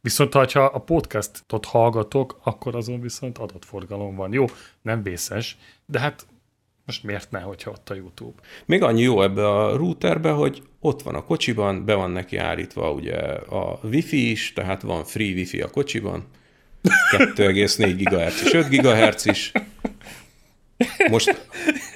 [0.00, 4.32] Viszont ha a podcastot hallgatok, akkor azon viszont adatforgalom van.
[4.32, 4.44] Jó,
[4.82, 6.26] nem vészes, de hát
[6.86, 8.42] most miért ne, hogyha ott a YouTube?
[8.64, 12.92] Még annyi jó ebbe a routerbe, hogy ott van a kocsiban, be van neki állítva
[12.92, 16.24] ugye a wifi is, tehát van free wifi a kocsiban,
[17.16, 19.52] 2,4 GHz és 5 GHz is.
[21.10, 21.46] Most...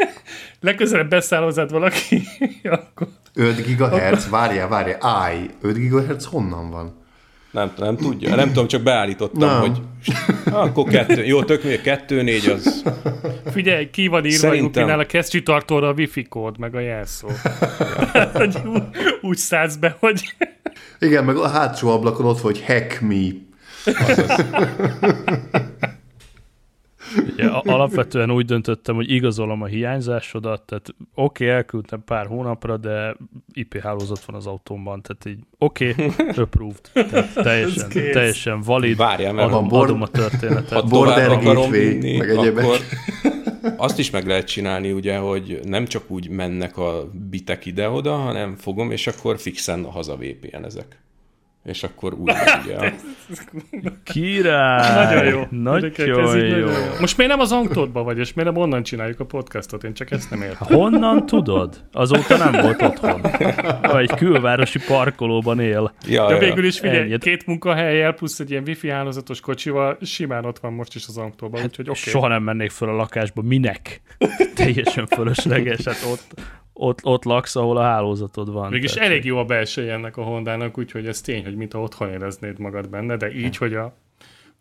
[0.61, 2.23] Legközelebb beszáll hozzád valaki,
[2.63, 3.09] akkor...
[3.35, 4.29] 5 GHz?
[4.29, 7.07] Várjál, várjál, állj, 5 GHz honnan van?
[7.51, 8.35] Nem, nem tudja.
[8.35, 9.61] Nem tudom, csak beállítottam, nem.
[9.61, 9.83] hogy
[10.53, 11.25] akkor kettő.
[11.25, 12.83] Jó, tök még kettő, négy az.
[13.53, 14.99] Figyelj, ki van írva Szerintem...
[14.99, 17.29] a kesztyűtartóra a wifi kód, meg a jelszó.
[18.33, 18.83] hogy úgy,
[19.21, 20.35] úgy szállsz be, hogy...
[20.99, 23.27] Igen, meg a hátsó ablakon ott hogy hack me.
[27.33, 33.17] Ugye, alapvetően úgy döntöttem, hogy igazolom a hiányzásodat, tehát oké, okay, elküldtem pár hónapra, de
[33.53, 36.11] IP hálózat van az autómban, tehát így oké, okay,
[36.45, 40.81] approved, tehát teljesen, teljesen valid, Várjál, mert adom, bord, adom a történetet.
[40.81, 42.79] Ha border akarom vinni, meg akkor
[43.77, 48.57] azt is meg lehet csinálni, ugye, hogy nem csak úgy mennek a bitek ide-oda, hanem
[48.57, 50.99] fogom, és akkor fixen haza VPN ezek
[51.69, 52.33] és akkor úgy
[52.65, 52.93] ugye.
[54.13, 55.05] Király!
[55.05, 55.43] Nagyon jó.
[55.51, 55.91] Nagyon
[56.37, 56.67] így jó.
[57.01, 59.85] Most miért nem az Angtódban vagy, és miért nem onnan csináljuk a podcastot?
[59.85, 60.79] Én csak ezt nem értem.
[60.79, 61.85] Honnan tudod?
[61.93, 63.21] Azóta nem volt otthon.
[63.99, 65.93] Egy külvárosi parkolóban él.
[66.07, 67.19] Ja, De végül is figyelj, Ennyi.
[67.19, 71.63] két munkahelyjel plusz egy ilyen wifi hálózatos kocsival simán ott van most is az Angtóban,
[71.65, 71.99] úgyhogy oké.
[72.11, 73.43] Soha nem mennék föl a lakásba.
[73.43, 74.01] Minek?
[74.55, 75.85] Teljesen fölösleges.
[75.85, 76.41] Hát ott,
[76.81, 78.71] ott, ott laksz, ahol a hálózatod van.
[78.71, 82.09] Mégis Tehát- elég jó a belseje ennek a Hondának, úgyhogy ez tény, hogy mintha otthon
[82.09, 83.95] éreznéd magad benne, de így, hogy a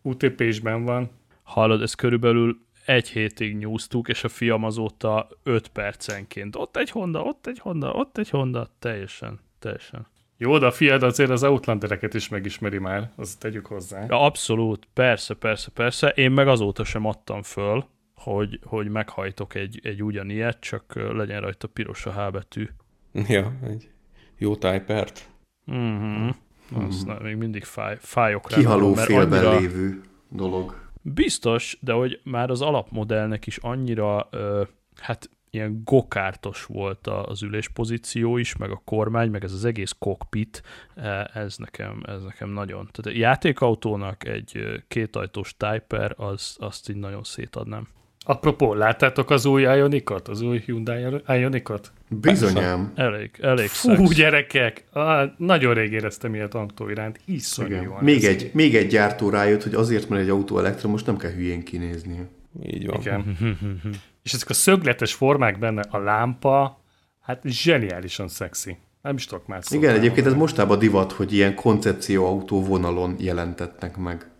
[0.02, 1.10] UTP is benn van.
[1.42, 6.56] Hallod, ez körülbelül egy hétig nyúztuk, és a fiam azóta 5 percenként.
[6.56, 8.68] Ott egy Honda, ott egy Honda, ott egy Honda.
[8.78, 10.06] Teljesen, teljesen.
[10.36, 14.04] Jó, de a fiad azért az Outlandereket is megismeri már, azt tegyük hozzá.
[14.08, 16.08] Ja, abszolút, persze, persze, persze.
[16.08, 17.84] Én meg azóta sem adtam föl,
[18.32, 22.68] hogy, hogy meghajtok egy, egy ugyanilyet, csak legyen rajta piros a H betű.
[23.12, 23.90] Ja, egy
[24.38, 25.30] jó tájpert.
[25.64, 26.28] Mhm.
[26.74, 28.56] Az na, még mindig fáj, fájok rá.
[28.56, 30.86] Kihaló mert félben annyira- lévő dolog.
[31.02, 34.62] Biztos, de hogy már az alapmodellnek is annyira, ö,
[35.00, 39.94] hát ilyen gokártos volt a- az üléspozíció is, meg a kormány, meg ez az egész
[39.98, 40.62] cockpit,
[40.94, 42.88] e, ez nekem, ez nekem nagyon.
[42.92, 47.88] Tehát a játékautónak egy kétajtós Typer, az, azt így nagyon szétadnám.
[48.28, 50.28] Apropó, láttátok az új Ionicot?
[50.28, 51.92] Az új Hyundai Ionicot?
[52.08, 52.92] Bizonyám.
[52.94, 54.14] Elég, elég Fú, szex.
[54.14, 54.84] gyerekek!
[54.92, 57.20] Ah, nagyon rég éreztem ilyet autó iránt.
[57.24, 57.82] Iszonyú Igen.
[57.82, 61.30] jól Még, egy, még egy gyártó rájött, hogy azért, mert egy autó elektromos, nem kell
[61.30, 62.28] hülyén kinéznie.
[62.62, 63.00] Így van.
[63.00, 63.36] Igen.
[64.24, 66.80] És ezek a szögletes formák benne, a lámpa,
[67.20, 68.76] hát zseniálisan szexi.
[69.02, 73.96] Nem is tudok már Igen, egyébként ez mostában divat, hogy ilyen koncepció autó vonalon jelentetnek
[73.96, 74.30] meg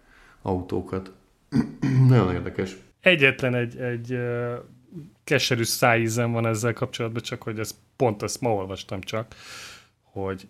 [0.42, 1.12] autókat.
[2.09, 2.77] Nagyon érdekes.
[3.09, 4.18] Egyetlen egy, egy
[5.25, 9.35] keserű szájízem van ezzel kapcsolatban, csak hogy ez pont ezt ma olvastam csak,
[10.03, 10.49] hogy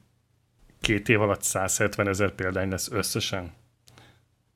[0.80, 3.52] két év alatt 170 ezer példány lesz összesen.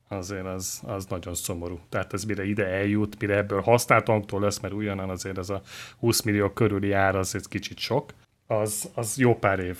[0.09, 1.81] Azért az, az nagyon szomorú.
[1.89, 5.63] Tehát ez mire ide eljut, mire ebből használt autó lesz, mert ugyanan azért ez a
[5.99, 8.13] 20 millió körüli ár az egy kicsit sok,
[8.47, 9.79] az, az jó pár év.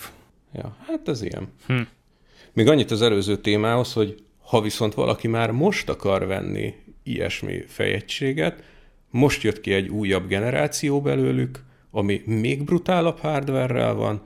[0.53, 1.51] Ja, hát ez ilyen.
[1.67, 1.81] Hm.
[2.53, 8.63] Még annyit az előző témához, hogy ha viszont valaki már most akar venni ilyesmi fejegységet,
[9.09, 11.59] most jött ki egy újabb generáció belőlük,
[11.91, 14.21] ami még brutálabb hardware van,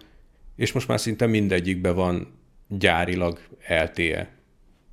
[0.55, 2.27] és most már szinte mindegyikben van
[2.67, 4.29] gyárilag LTE.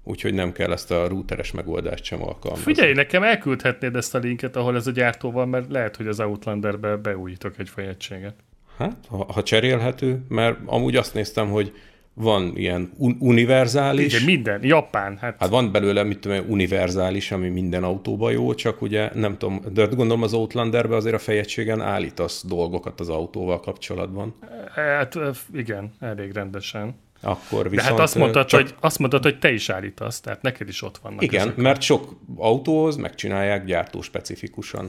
[0.03, 2.75] Úgyhogy nem kell ezt a routeres megoldást sem alkalmazni.
[2.75, 6.21] Figyelj, nekem elküldhetnéd ezt a linket, ahol ez a gyártó van, mert lehet, hogy az
[6.21, 8.35] Outlanderbe beújítok egy fejegységet.
[8.77, 11.73] Hát, ha, ha cserélhető, mert amúgy azt néztem, hogy
[12.15, 17.49] van ilyen un- univerzális, Igen, minden, Japán, hát, Hát van belőle, mit tudom, univerzális, ami
[17.49, 22.45] minden autóban jó, csak ugye nem tudom, de gondolom az Outlanderbe azért a fejegységen állítasz
[22.47, 24.35] dolgokat az autóval kapcsolatban.
[24.75, 25.19] hát
[25.53, 26.95] igen, elég rendesen.
[27.21, 27.89] Akkor De viszont...
[27.89, 30.99] hát azt mondtad, csak, hogy, azt mondtad, hogy te is állítasz, tehát neked is ott
[30.99, 31.57] vannak Igen, ezek.
[31.57, 34.89] mert sok autóhoz megcsinálják gyártó specifikusan.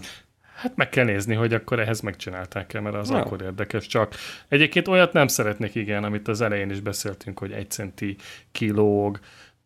[0.56, 3.18] Hát meg kell nézni, hogy akkor ehhez megcsinálták-e, mert az Ja.
[3.18, 3.88] akkor érdekes.
[3.88, 4.16] Csak
[4.48, 8.16] egyébként olyat nem szeretnék, igen, amit az elején is beszéltünk, hogy egy centi
[8.52, 9.20] kilóg,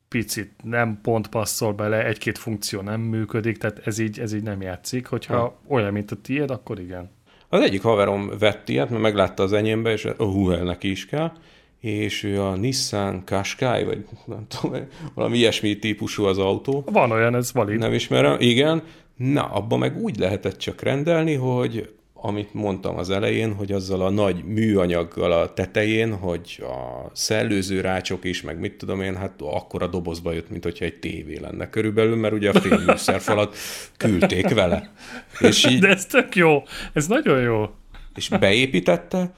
[0.07, 4.61] picit nem pont passzol bele, egy-két funkció nem működik, tehát ez így, ez így nem
[4.61, 5.07] játszik.
[5.07, 5.59] Hogyha Ja.
[5.67, 7.09] olyan, mint a tiéd, akkor igen.
[7.49, 11.31] Az egyik haverom vett ilyet, mert meglátta az enyémbe, és hú, el neki is kell,
[11.79, 17.35] és ő a Nissan Qashqai, vagy nem tudom, valami ilyesmi típusú az autó, Van olyan,
[17.35, 17.77] ez valid.
[17.79, 18.83] Nem ismerem, igen.
[19.19, 24.09] Na, abban meg úgy lehetett csak rendelni, hogy amit mondtam az elején, hogy azzal a
[24.09, 29.83] nagy műanyaggal a tetején, hogy a szellőző rácsok is, meg mit tudom én, hát akkor
[29.83, 33.55] a dobozba jött, mint hogyha egy tévé lenne körülbelül, mert ugye a fényműszerfalat
[33.97, 34.91] küldték vele.
[35.39, 36.63] És így, De ez tök jó.
[36.93, 37.69] Ez nagyon jó.
[38.15, 39.31] és beépítette,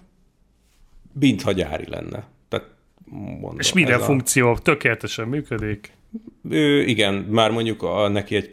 [1.19, 2.27] mintha gyári lenne.
[2.49, 2.65] Tehát
[3.41, 5.91] mondom, És minden a- funkció tökéletesen működik.
[6.49, 8.47] Ő, igen, már mondjuk a, neki egy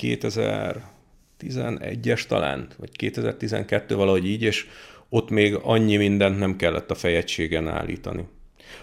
[1.40, 4.66] 2011-es talán, vagy 2012 valahogy így, és
[5.08, 8.26] ott még annyi mindent nem kellett a fejegységen állítani.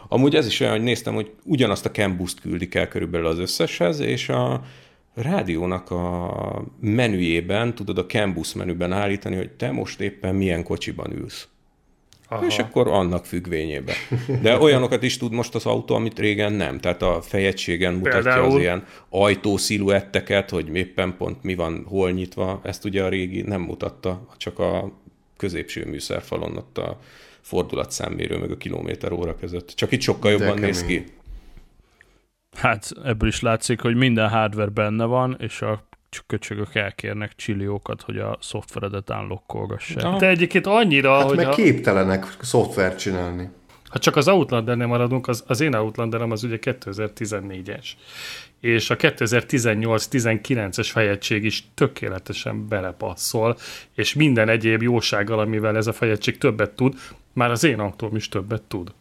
[0.08, 4.00] Amúgy ez is olyan, hogy néztem, hogy ugyanazt a Cambust küldik el körülbelül az összeshez,
[4.00, 4.62] és a
[5.14, 11.48] rádiónak a menüjében tudod a Cambus menüben állítani, hogy te most éppen milyen kocsiban ülsz.
[12.28, 12.46] Aha.
[12.46, 13.96] És akkor annak függvényében.
[14.42, 16.80] De olyanokat is tud most az autó, amit régen nem.
[16.80, 18.46] Tehát a fejegységen mutatja Például?
[18.46, 22.60] az ilyen ajtósziluetteket, hogy éppen pont mi van hol nyitva.
[22.64, 24.92] Ezt ugye a régi nem mutatta, csak a
[25.38, 27.00] középső műszerfalon ott a
[27.42, 29.70] fordulatszámmérő meg a kilométer óra között.
[29.70, 31.04] Csak itt sokkal jobban néz ki.
[32.56, 35.88] Hát ebből is látszik, hogy minden hardware benne van, és a
[36.28, 40.04] köcsögök elkérnek csilliókat, hogy a szoftveredet unlockolgassák.
[40.04, 40.18] Aha.
[40.18, 43.50] De egyébként annyira, Hát hogy meg ha, képtelenek szoftvert csinálni.
[43.90, 47.86] Ha csak az Outlandernél maradunk, az, az én Outlanderem az ugye 2014-es.
[48.60, 53.58] És a 2018-19-es fejegység is tökéletesen belepasszol,
[53.96, 56.94] és minden egyéb jósággal, amivel ez a fejegység többet tud,
[57.34, 58.94] már az én autóm is többet tud.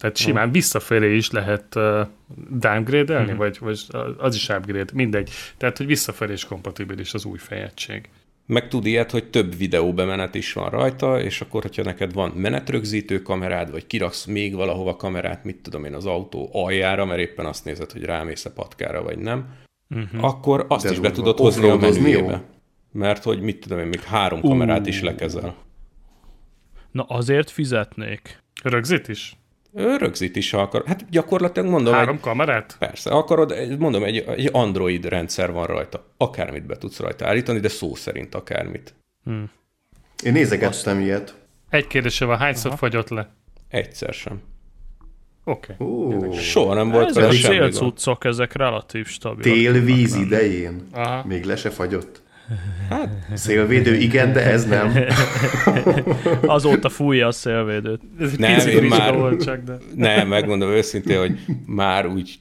[0.00, 0.52] Tehát simán hmm.
[0.52, 2.06] visszafelé is lehet uh,
[2.50, 3.36] downgrade-elni, hmm.
[3.36, 3.86] vagy, vagy
[4.18, 5.30] az is upgrade, mindegy.
[5.56, 8.08] Tehát, hogy visszafelé is kompatibilis az új fejegység.
[8.46, 12.30] Meg tud ilyet, hogy több videó bemenet is van rajta, és akkor, hogyha neked van
[12.30, 17.46] menetrögzítő kamerád, vagy kiraksz még valahova kamerát, mit tudom én, az autó aljára, mert éppen
[17.46, 19.54] azt nézed, hogy rámész a patkára, vagy nem,
[19.88, 20.24] uh-huh.
[20.24, 22.42] akkor azt De is be tudod hozni a menüjébe.
[22.92, 24.88] Mert hogy mit tudom én, még három kamerát uh.
[24.88, 25.54] is lekezel.
[26.90, 28.42] Na azért fizetnék.
[28.62, 29.39] Rögzít is?
[29.74, 30.82] Rögzít is, ha akar.
[30.86, 31.94] Hát gyakorlatilag mondom...
[31.94, 32.76] Három egy, kamerát?
[32.78, 33.10] Persze.
[33.10, 36.06] Akarod, mondom, egy, egy Android rendszer van rajta.
[36.16, 38.94] Akármit be tudsz rajta állítani, de szó szerint akármit.
[39.24, 39.50] Hmm.
[40.24, 41.34] Én nézegettem ilyet.
[41.70, 42.76] Egy kérdése van, hányszor Aha.
[42.76, 43.34] fagyott le?
[43.68, 44.40] Egyszer sem.
[45.44, 45.74] Oké.
[45.78, 46.38] Okay.
[46.38, 49.42] Soha nem volt vele semmi célcuccok, ezek relatív stabil.
[49.42, 50.86] Tél-víz idején?
[50.92, 51.26] Aha.
[51.26, 52.22] Még le se fagyott.
[52.88, 54.96] Hát, szélvédő igen, de ez nem.
[56.42, 58.00] Azóta fújja a szélvédőt.
[58.38, 59.76] Nem, én már, volt csak, de...
[59.94, 62.38] nem, megmondom őszintén, hogy már úgy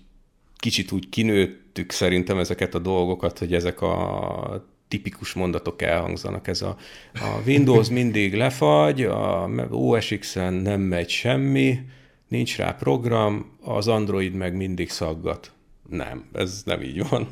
[0.58, 6.48] kicsit úgy kinőttük szerintem ezeket a dolgokat, hogy ezek a tipikus mondatok elhangzanak.
[6.48, 6.78] Ez a,
[7.14, 11.80] a Windows mindig lefagy, a OS X-en nem megy semmi,
[12.28, 15.52] nincs rá program, az Android meg mindig szaggat.
[15.90, 17.28] Nem, ez nem így van.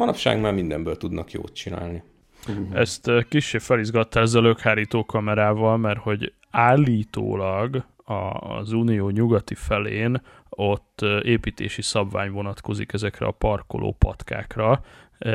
[0.00, 2.02] Manapság már mindenből tudnak jót csinálni.
[2.48, 2.78] Uh-huh.
[2.78, 7.84] Ezt kicsi felizgatta ezzel lökhárító kamerával, mert hogy állítólag
[8.38, 14.82] az unió nyugati felén ott építési szabvány vonatkozik ezekre a parkoló patkákra,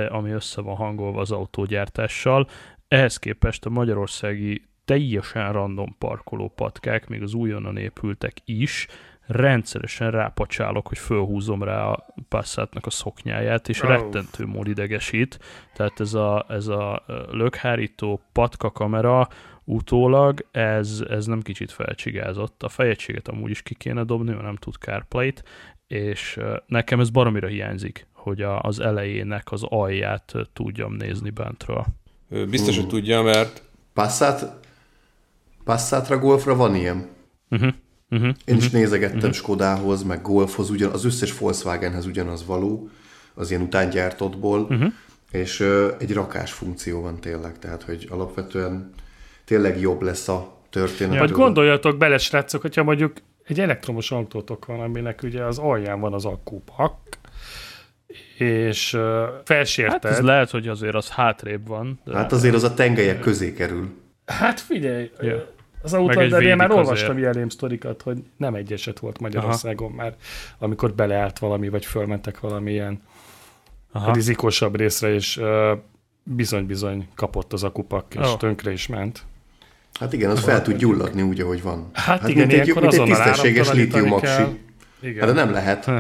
[0.10, 2.48] ami össze van hangolva az autógyártással.
[2.88, 8.88] Ehhez képest a magyarországi teljesen random parkoló patkák, még az újonnan épültek is,
[9.28, 13.90] rendszeresen rápacsálok, hogy fölhúzom rá a Passatnak a szoknyáját, és oh.
[13.90, 15.40] rettentő mód idegesít.
[15.74, 19.28] Tehát ez a, ez a lökhárító patka kamera
[19.64, 22.64] utólag, ez, ez nem kicsit felcsigázott.
[22.64, 25.44] A fejegységet amúgy is ki kéne dobni, mert nem tud CarPlay-t,
[25.88, 31.86] és nekem ez baromira hiányzik, hogy a, az elejének az alját tudjam nézni bentről.
[32.50, 33.64] Biztos, hogy tudja, mert...
[33.94, 34.60] Passat,
[35.64, 37.10] Passatra Golfra van ilyen?
[37.50, 37.74] Uh-huh.
[38.10, 39.34] Uh-huh, Én is uh-huh, nézegettem uh-huh.
[39.34, 42.90] Skodához, meg Golfhoz, ugyan, az összes Volkswagenhez ugyanaz való,
[43.34, 44.94] az ilyen utángyártottból, uh-huh.
[45.32, 48.94] és uh, egy rakás funkció van tényleg, tehát hogy alapvetően
[49.46, 51.20] tényleg jobb lesz a történet.
[51.20, 56.14] Vagy gondoljatok bele, srácok, hogyha mondjuk egy elektromos autótok van, aminek ugye az alján van
[56.14, 56.98] az akkupak,
[58.38, 60.04] és uh, felsérted.
[60.04, 62.00] Hát ez lehet, hogy azért az hátrébb van.
[62.04, 62.16] De...
[62.16, 63.90] Hát azért az a tengelyek közé kerül.
[64.26, 65.42] Hát figyelj, yeah.
[65.86, 65.92] Az
[66.30, 69.96] de én már olvastam ilyen sztorikat, hogy nem egy eset volt Magyarországon Aha.
[69.96, 70.16] már,
[70.58, 73.02] amikor beleállt valami, vagy fölmentek valamilyen
[73.92, 74.14] Aha.
[74.14, 75.42] rizikosabb részre, és
[76.24, 78.38] bizony-bizony kapott az akupak, és oh.
[78.38, 79.24] tönkre is ment.
[80.00, 81.90] Hát igen, az fel tud gyulladni úgy, ahogy van.
[81.94, 84.28] Hát, hát igen, mint egy, mint egy tisztességes litium aksi.
[85.02, 85.92] Hát de nem lehet.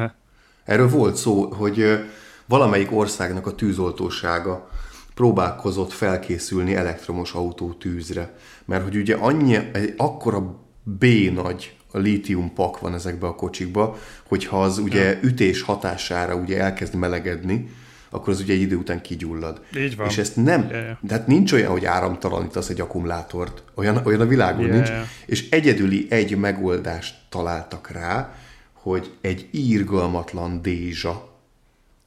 [0.63, 1.99] Erről volt szó, hogy
[2.45, 4.69] valamelyik országnak a tűzoltósága
[5.16, 8.34] próbálkozott felkészülni elektromos autó tűzre.
[8.66, 13.97] Mert hogy ugye annyi, egy akkora B nagy a lítium pak van ezekbe a kocsikba,
[14.28, 17.70] hogyha az ugye ütés hatására ugye elkezd melegedni,
[18.09, 19.61] akkor az ugye egy idő után kigyullad.
[19.78, 20.07] Így van.
[20.07, 20.97] És ezt nem, yeah, yeah.
[21.01, 23.63] de hát nincs olyan, hogy áramtalanítasz egy akkumulátort.
[23.76, 24.76] Olyan, olyan a világon yeah.
[24.76, 24.89] nincs.
[25.26, 28.36] És egyedüli egy megoldást találtak rá,
[28.74, 31.30] hogy egy írgalmatlan dézsa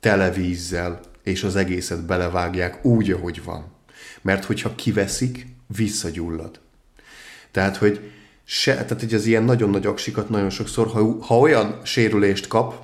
[0.01, 3.65] televízzel és az egészet belevágják úgy, ahogy van.
[4.21, 6.61] Mert hogyha kiveszik, visszagyullad.
[7.51, 8.11] Tehát, hogy
[8.45, 12.75] se, tehát, hogy az ilyen nagyon nagy aksikat nagyon sokszor, ha, ha olyan sérülést kap,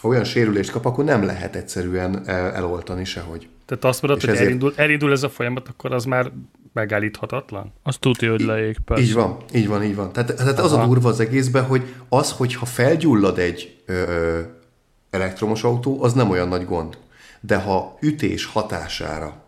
[0.00, 3.48] ha olyan sérülést kap, akkor nem lehet egyszerűen el, eloltani sehogy.
[3.66, 4.46] Tehát azt mondod, hogy ezért...
[4.46, 6.32] elindul, elindul ez a folyamat, akkor az már
[6.72, 7.72] megállíthatatlan?
[7.82, 9.02] Az tudja, hogy leég, persze.
[9.02, 10.12] Így van, így van, így van.
[10.12, 14.40] Tehát, tehát az a durva az egészben, hogy az, hogyha felgyullad egy ö, ö,
[15.10, 16.96] elektromos autó, az nem olyan nagy gond
[17.46, 19.44] de ha ütés hatására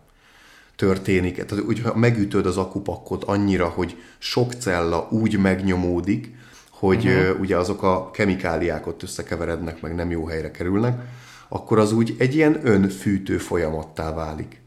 [0.75, 6.35] történik, tehát hogyha megütöd az akupakkot annyira, hogy sok cella úgy megnyomódik,
[6.69, 7.39] hogy uh-huh.
[7.39, 11.01] ugye azok a kemikáliák ott összekeverednek, meg nem jó helyre kerülnek,
[11.47, 14.61] akkor az úgy egy ilyen önfűtő folyamattá válik.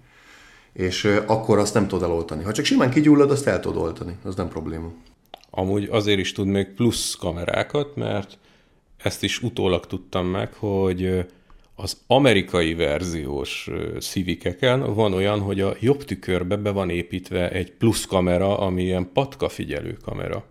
[0.73, 2.43] És akkor azt nem tudod eloltani.
[2.43, 4.93] Ha csak simán kigyullad, azt el tudod oltani, az nem probléma.
[5.51, 8.39] Amúgy azért is tud még plusz kamerákat, mert
[8.97, 11.27] ezt is utólag tudtam meg, hogy
[11.81, 18.05] az amerikai verziós szívikeken van olyan, hogy a jobb tükörbe be van építve egy plusz
[18.05, 20.45] kamera, ami ilyen patka figyelő kamera.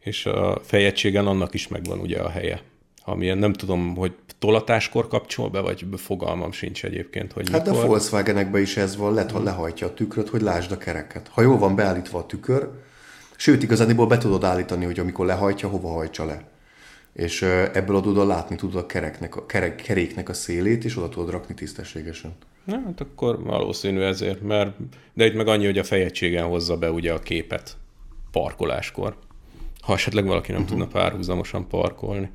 [0.00, 2.62] és a fejegységen annak is megvan ugye a helye.
[3.04, 7.84] Amilyen nem tudom, hogy tolatáskor kapcsol be, vagy fogalmam sincs egyébként, hogy Hát mikor.
[7.84, 11.28] a Volkswagenekben is ez van, lehet, ha lehajtja a tükröt, hogy lásd a kereket.
[11.28, 12.70] Ha jól van beállítva a tükör,
[13.36, 16.49] sőt, igazániból be tudod állítani, hogy amikor lehajtja, hova hajtsa le.
[17.20, 17.42] És
[17.72, 21.54] ebből adódóan látni tudod a, kereknek, a kerek, keréknek a szélét, és oda tudod rakni
[21.54, 22.34] tisztességesen.
[22.64, 24.76] Na, hát akkor valószínű ezért, mert
[25.12, 27.76] de itt meg annyi, hogy a fejegységen hozza be ugye a képet
[28.30, 29.16] parkoláskor.
[29.80, 30.78] Ha esetleg valaki nem uh-huh.
[30.78, 32.30] tudna párhuzamosan parkolni.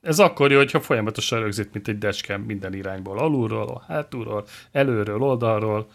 [0.00, 5.88] Ez akkor jó, hogyha folyamatosan rögzít, mint egy decskám minden irányból, alulról, hátulról, előről, oldalról.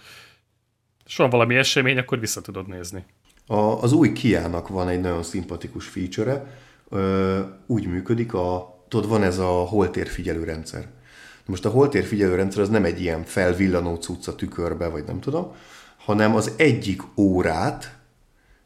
[1.06, 3.06] És van valami esemény, akkor vissza tudod nézni.
[3.48, 6.70] A, az új Kia-nak van egy nagyon szimpatikus feature
[7.66, 10.88] úgy működik, a, tudod, van ez a holtér figyelő rendszer.
[11.46, 15.20] Most a holtér figyelő rendszer az nem egy ilyen felvillanó cucc a tükörbe, vagy nem
[15.20, 15.56] tudom,
[15.98, 17.96] hanem az egyik órát,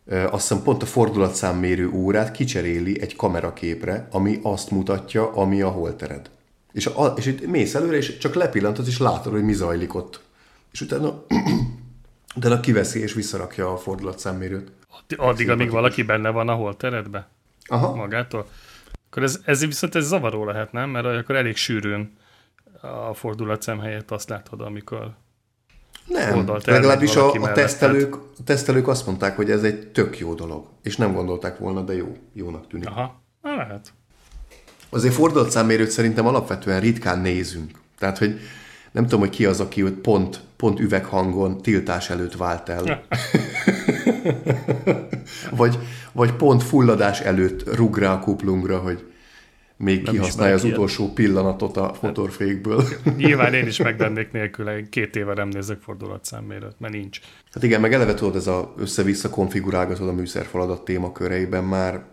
[0.10, 6.30] azt hiszem pont a fordulatszámmérő órát kicseréli egy kameraképre, ami azt mutatja, ami a holtered.
[6.72, 10.24] És, a, és itt mész előre, és csak lepillantod, és látod, hogy mi zajlik ott.
[10.72, 11.26] És utána,
[12.36, 14.72] utána kiveszi és visszarakja a fordulatszámmérőt.
[15.16, 17.35] Addig, amíg valaki benne van a holteredbe
[17.68, 17.95] Aha.
[17.95, 18.47] magától.
[19.09, 20.89] Akkor ez, ez viszont ez zavaró lehet, nem?
[20.89, 22.18] Mert akkor elég sűrűn
[22.82, 25.16] a fordulatszem helyett azt látod, amikor
[26.07, 30.68] Nem, legalábbis a, a tesztelők, a tesztelők azt mondták, hogy ez egy tök jó dolog,
[30.82, 32.88] és nem gondolták volna, de jó, jónak tűnik.
[32.88, 33.93] Aha, Na, lehet.
[34.89, 37.72] Azért fordulatszámmérőt szerintem alapvetően ritkán nézünk.
[37.97, 38.39] Tehát, hogy
[38.91, 43.05] nem tudom, hogy ki az, aki ott pont, pont üveghangon tiltás előtt vált el.
[45.51, 45.80] vagy,
[46.16, 49.05] vagy pont fulladás előtt rúg rá a kuplungra, hogy
[49.78, 52.84] még Nem kihasználja az ismerek utolsó pillanatot a motorfékből.
[53.18, 57.20] Nyilván én is megvennék nélküle, én két éve nem nézek fordulatszámmérőt, mert nincs.
[57.51, 62.03] Hát igen, meg eleve tudod, ez a össze-vissza konfigurálgatod a műszerfaladat témaköreiben már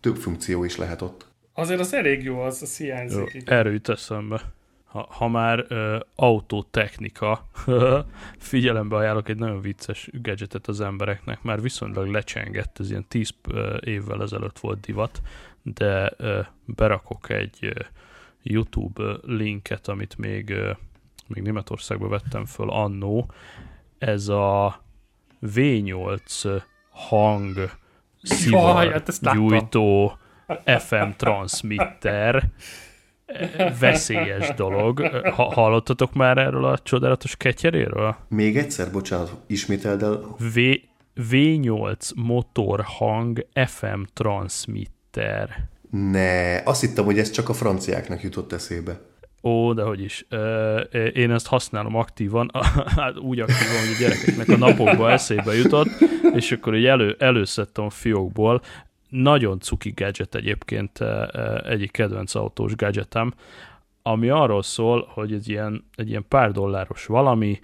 [0.00, 1.26] több funkció is lehet ott.
[1.52, 3.34] Azért az elég jó, az, az Jó, hiányzik.
[3.34, 3.42] így.
[3.46, 4.40] erről jut eszembe.
[4.88, 7.48] Ha, ha már ö, autótechnika,
[8.38, 13.76] figyelembe ajánlok egy nagyon vicces gadgetet az embereknek, már viszonylag lecsengett, ez ilyen 10 ö,
[13.80, 15.20] évvel ezelőtt volt divat,
[15.62, 17.80] de ö, berakok egy ö,
[18.42, 20.70] YouTube linket, amit még, ö,
[21.26, 23.30] még Németországba vettem föl annó,
[23.98, 24.80] ez a
[25.42, 27.70] V8 hang
[28.20, 30.18] Jaj, hát gyújtó
[30.64, 32.50] FM transmitter
[33.80, 35.00] veszélyes dolog.
[35.34, 38.16] Ha, hallottatok már erről a csodálatos ketyeréről?
[38.28, 40.20] Még egyszer, bocsánat, ismételd el.
[40.54, 40.58] V,
[41.30, 45.68] V8 motorhang FM transmitter.
[45.90, 49.00] Ne, azt hittem, hogy ez csak a franciáknak jutott eszébe.
[49.42, 50.26] Ó, de hogy is.
[51.12, 52.50] Én ezt használom aktívan,
[52.96, 55.88] hát úgy aktívan, hogy a gyerekeknek a napokban eszébe jutott,
[56.34, 58.62] és akkor így elő, előszedtem a fiókból.
[59.08, 63.34] Nagyon cuki gadget egyébként, ö, ö, egyik kedvenc autós gadgetem,
[64.02, 67.60] ami arról szól, hogy egy ilyen, egy ilyen pár dolláros valami,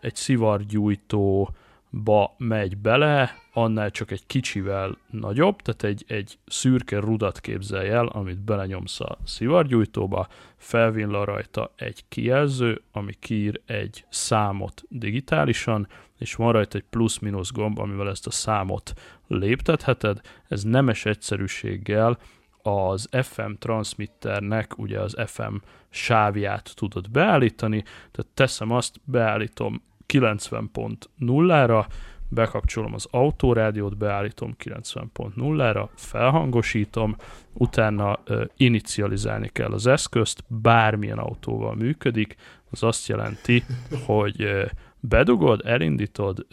[0.00, 7.88] egy szivargyújtóba megy bele, annál csak egy kicsivel nagyobb, tehát egy, egy szürke rudat képzelj
[7.88, 15.88] el, amit belenyomsz a szivargyújtóba, felvillan rajta egy kijelző, ami kiír egy számot digitálisan,
[16.18, 18.92] és van rajta egy plusz-minusz gomb, amivel ezt a számot
[19.26, 20.20] léptetheted.
[20.48, 22.18] Ez nemes egyszerűséggel
[22.62, 25.54] az FM transmitternek ugye az FM
[25.88, 31.86] sávját tudod beállítani, tehát teszem azt, beállítom 90.0-ra,
[32.28, 37.16] bekapcsolom az autórádiót, beállítom 90.0-ra, felhangosítom,
[37.52, 42.36] utána ö, inicializálni kell az eszközt, bármilyen autóval működik,
[42.70, 43.64] az azt jelenti,
[44.06, 44.64] hogy ö,
[45.00, 46.46] bedugod, elindítod,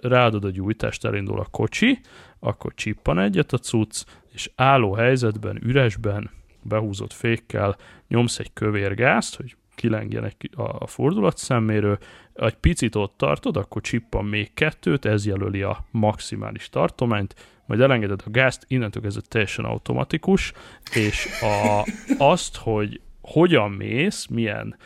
[0.00, 1.98] ráadod a gyújtást, elindul a kocsi,
[2.38, 6.30] akkor csippan egyet a cucc, és álló helyzetben, üresben,
[6.62, 7.76] behúzott fékkel
[8.08, 11.98] nyomsz egy kövér gázt, hogy kilengjen a fordulatszemmérő,
[12.34, 17.34] egy picit ott tartod, akkor csippan még kettőt, ez jelöli a maximális tartományt,
[17.66, 20.52] majd elengeded a gázt, innentől kezdve teljesen automatikus,
[20.94, 21.88] és a,
[22.18, 24.76] azt, hogy hogyan mész, milyen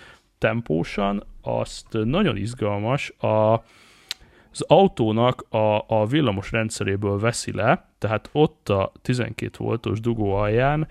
[0.41, 3.53] tempósan, azt nagyon izgalmas, a,
[4.53, 10.89] az autónak a, a villamos rendszeréből veszi le, tehát ott a 12 voltos dugó alján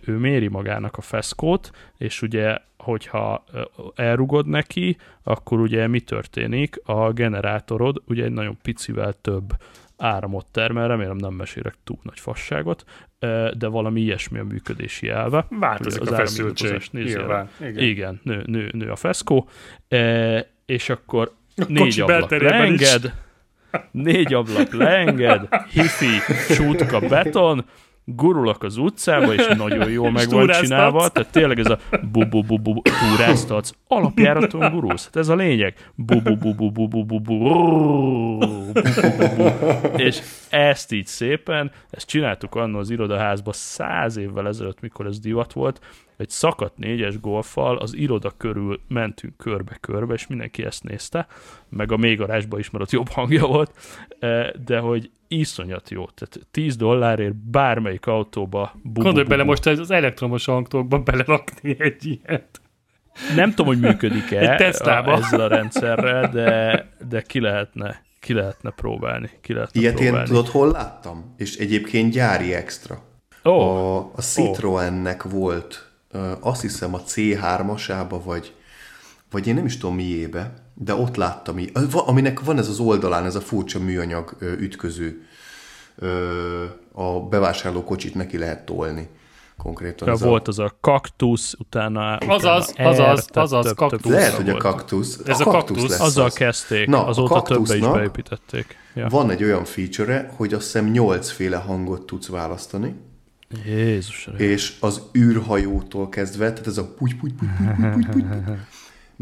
[0.00, 3.44] ő méri magának a feszkót, és ugye, hogyha
[3.94, 6.80] elrugod neki, akkor ugye mi történik?
[6.84, 9.56] A generátorod ugye egy nagyon picivel több
[9.96, 12.84] áramot termel, remélem nem mesélek túl nagy fasságot,
[13.56, 15.46] de valami ilyesmi a működési elve.
[15.50, 16.82] Változik Ugye a az feszültség.
[16.90, 17.48] Nyilván.
[17.60, 17.82] Igen.
[17.84, 19.48] Igen, nő, nő, nő a feszkó,
[20.66, 22.80] és akkor A négy ablak belterében is.
[22.80, 23.14] leenged,
[23.90, 27.64] négy ablak leenged, hifi, sútka, beton,
[28.04, 31.78] gurulok az utcába, és nagyon jól meg van csinálva, tehát tényleg ez a
[32.12, 35.90] bu bu bu bu túráztatsz, alapjáraton gurulsz, hát ez a lényeg.
[35.94, 38.38] Bu bu bu bu bu bu bu bu
[39.96, 45.52] és ezt így szépen, ezt csináltuk annól az irodaházba száz évvel ezelőtt, mikor ez divat
[45.52, 45.80] volt,
[46.16, 51.26] egy szakadt négyes golfal az iroda körül mentünk körbe-körbe, és mindenki ezt nézte,
[51.68, 53.72] meg a mélygarázsban is, mert ott jobb hangja volt,
[54.64, 56.06] de hogy iszonyat jó.
[56.06, 59.48] Tehát 10 dollárért bármelyik autóba bu, Gondolj bu, bele bu.
[59.48, 62.60] most az elektromos autókba belerakni egy ilyet.
[63.34, 69.30] Nem tudom, hogy működik-e a, ezzel a rendszerrel, de, de ki lehetne ki lehetne próbálni.
[69.40, 70.18] Ki lehetne Ilyet próbálni.
[70.18, 71.34] én tudod, hol láttam?
[71.36, 73.02] És egyébként gyári extra.
[73.42, 73.62] Oh.
[73.62, 75.32] A, a Citroennek oh.
[75.32, 75.90] volt,
[76.40, 78.54] azt hiszem a C3-asába, vagy,
[79.30, 81.56] vagy én nem is tudom miébe, de ott láttam,
[81.92, 85.26] aminek van ez az oldalán, ez a furcsa műanyag ütköző.
[86.92, 89.08] A bevásárló kocsit neki lehet tolni
[89.56, 90.08] konkrétan.
[90.08, 90.50] Ja, volt a...
[90.50, 92.16] az a kaktusz, utána...
[92.16, 94.12] Azaz, utána azaz, azaz, kaktusz.
[94.12, 95.20] Lehet, hogy a kaktusz.
[95.26, 96.34] Ez a, kaktusz, kaktusz lesz Azzal az.
[96.34, 98.76] kezdték, Na, azóta többe is beépítették.
[98.94, 99.08] Ja.
[99.08, 102.94] Van egy olyan feature hogy azt hiszem nyolcféle hangot tudsz választani.
[103.66, 104.28] Jézus.
[104.36, 108.58] És az űrhajótól kezdve, tehát ez a puty, puty, puty, puty, puty, puty, puty,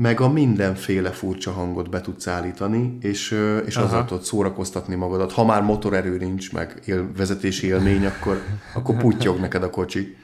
[0.02, 5.32] meg a mindenféle furcsa hangot be tudsz állítani, és, és azzal tudod szórakoztatni magadat.
[5.32, 8.42] Ha már motorerő nincs, meg él, vezetési élmény, akkor,
[8.74, 10.16] akkor putyog neked a kocsi.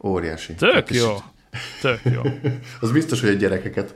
[0.00, 0.54] Óriási.
[0.54, 1.16] Tök hát, jó.
[1.80, 2.20] Tök jó.
[2.80, 3.94] az biztos, hogy a gyerekeket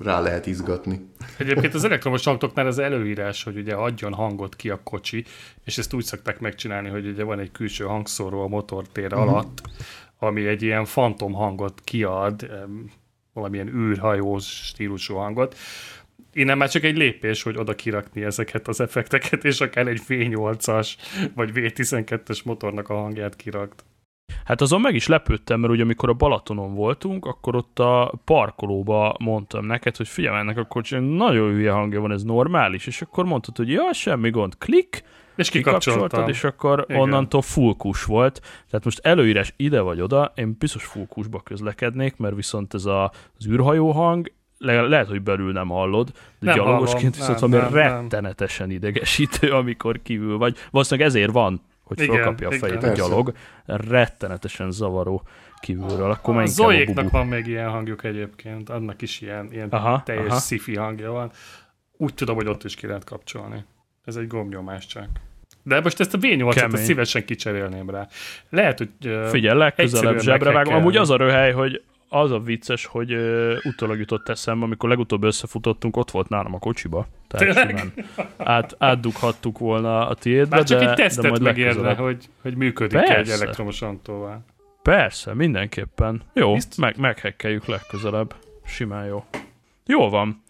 [0.00, 1.08] rá lehet izgatni.
[1.36, 5.24] Egyébként az elektromos autóknál az előírás, hogy ugye adjon hangot ki a kocsi,
[5.64, 9.18] és ezt úgy szokták megcsinálni, hogy ugye van egy külső hangszóró a motortér mm.
[9.18, 9.62] alatt,
[10.18, 12.50] ami egy ilyen fantom hangot kiad,
[13.38, 15.56] valamilyen űrhajós stílusú hangot.
[16.32, 20.94] Innen már csak egy lépés, hogy oda kirakni ezeket az effekteket, és akár egy V8-as
[21.34, 23.84] vagy V12-es motornak a hangját kirakt.
[24.44, 29.16] Hát azon meg is lepődtem, mert ugye amikor a Balatonon voltunk, akkor ott a parkolóba
[29.18, 33.24] mondtam neked, hogy figyelj, ennek a kocsi nagyon hülye hangja van, ez normális, és akkor
[33.24, 35.02] mondtad, hogy ja, semmi gond, klik,
[35.38, 37.00] és kikapcsoltad, és akkor Igen.
[37.00, 38.40] onnantól fullkus volt.
[38.70, 43.46] Tehát most előírás ide vagy oda, én biztos fullkusba közlekednék, mert viszont ez a, az
[43.46, 48.66] űrhajó hang, le, lehet, hogy belül nem hallod, de nem gyalogosként viszont valami nem, rettenetesen
[48.66, 48.76] nem.
[48.76, 50.56] idegesítő, amikor kívül vagy.
[50.70, 52.90] Valószínűleg ezért van, hogy igen, felkapja a fejét igen.
[52.90, 53.32] a gyalog.
[53.64, 55.22] Rettenetesen zavaró
[55.60, 56.10] kívülről.
[56.10, 60.38] Akkor a Zoéknak van még ilyen hangjuk egyébként, annak is ilyen, ilyen aha, teljes aha.
[60.38, 61.30] sci hangja van.
[61.96, 63.64] Úgy tudom, hogy ott is ki lehet kapcsolni.
[64.04, 65.08] Ez egy gombnyomás csak.
[65.68, 68.08] De most ezt a V8-at szívesen kicserélném rá.
[68.50, 70.74] Lehet, hogy uh, Figyelj, legközelebb zsebre vágom.
[70.74, 75.24] Amúgy az a röhely, hogy az a vicces, hogy uh, utólag jutott eszembe, amikor legutóbb
[75.24, 77.06] összefutottunk, ott volt nálam a kocsiba.
[77.28, 77.92] Tehát simán
[78.36, 83.16] át, átdughattuk volna a tiédbe, Már csak de, egy tesztet megérne, hogy, hogy működik Persze.
[83.16, 84.44] egy elektromos autóval.
[84.82, 86.22] Persze, mindenképpen.
[86.34, 88.34] Jó, meg, meghekkeljük legközelebb.
[88.64, 89.24] Simán jó.
[89.86, 90.42] Jó van.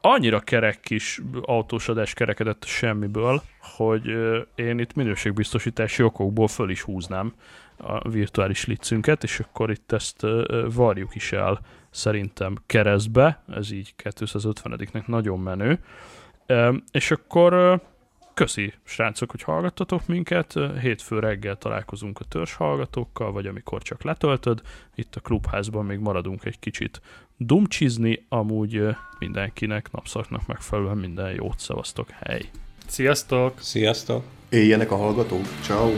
[0.00, 3.42] Annyira kerek kis autós adás kerekedett semmiből,
[3.76, 4.06] hogy
[4.54, 7.34] én itt minőségbiztosítási okokból föl is húznám
[7.76, 13.94] a virtuális licünket, és akkor itt ezt uh, varjuk is el szerintem keresztbe, ez így
[14.02, 15.78] 250-nek nagyon menő.
[16.90, 17.80] És akkor
[18.40, 20.54] köszi, srácok, hogy hallgattatok minket.
[20.80, 24.60] Hétfő reggel találkozunk a törzs hallgatókkal, vagy amikor csak letöltöd.
[24.94, 27.00] Itt a klubházban még maradunk egy kicsit
[27.36, 28.82] dumcsizni, amúgy
[29.18, 32.50] mindenkinek napszaknak megfelelően minden jót szavaztok, hely!
[32.86, 33.60] Sziasztok!
[33.60, 34.24] Sziasztok!
[34.48, 35.46] Éljenek a hallgatók!
[35.62, 35.92] Ciao.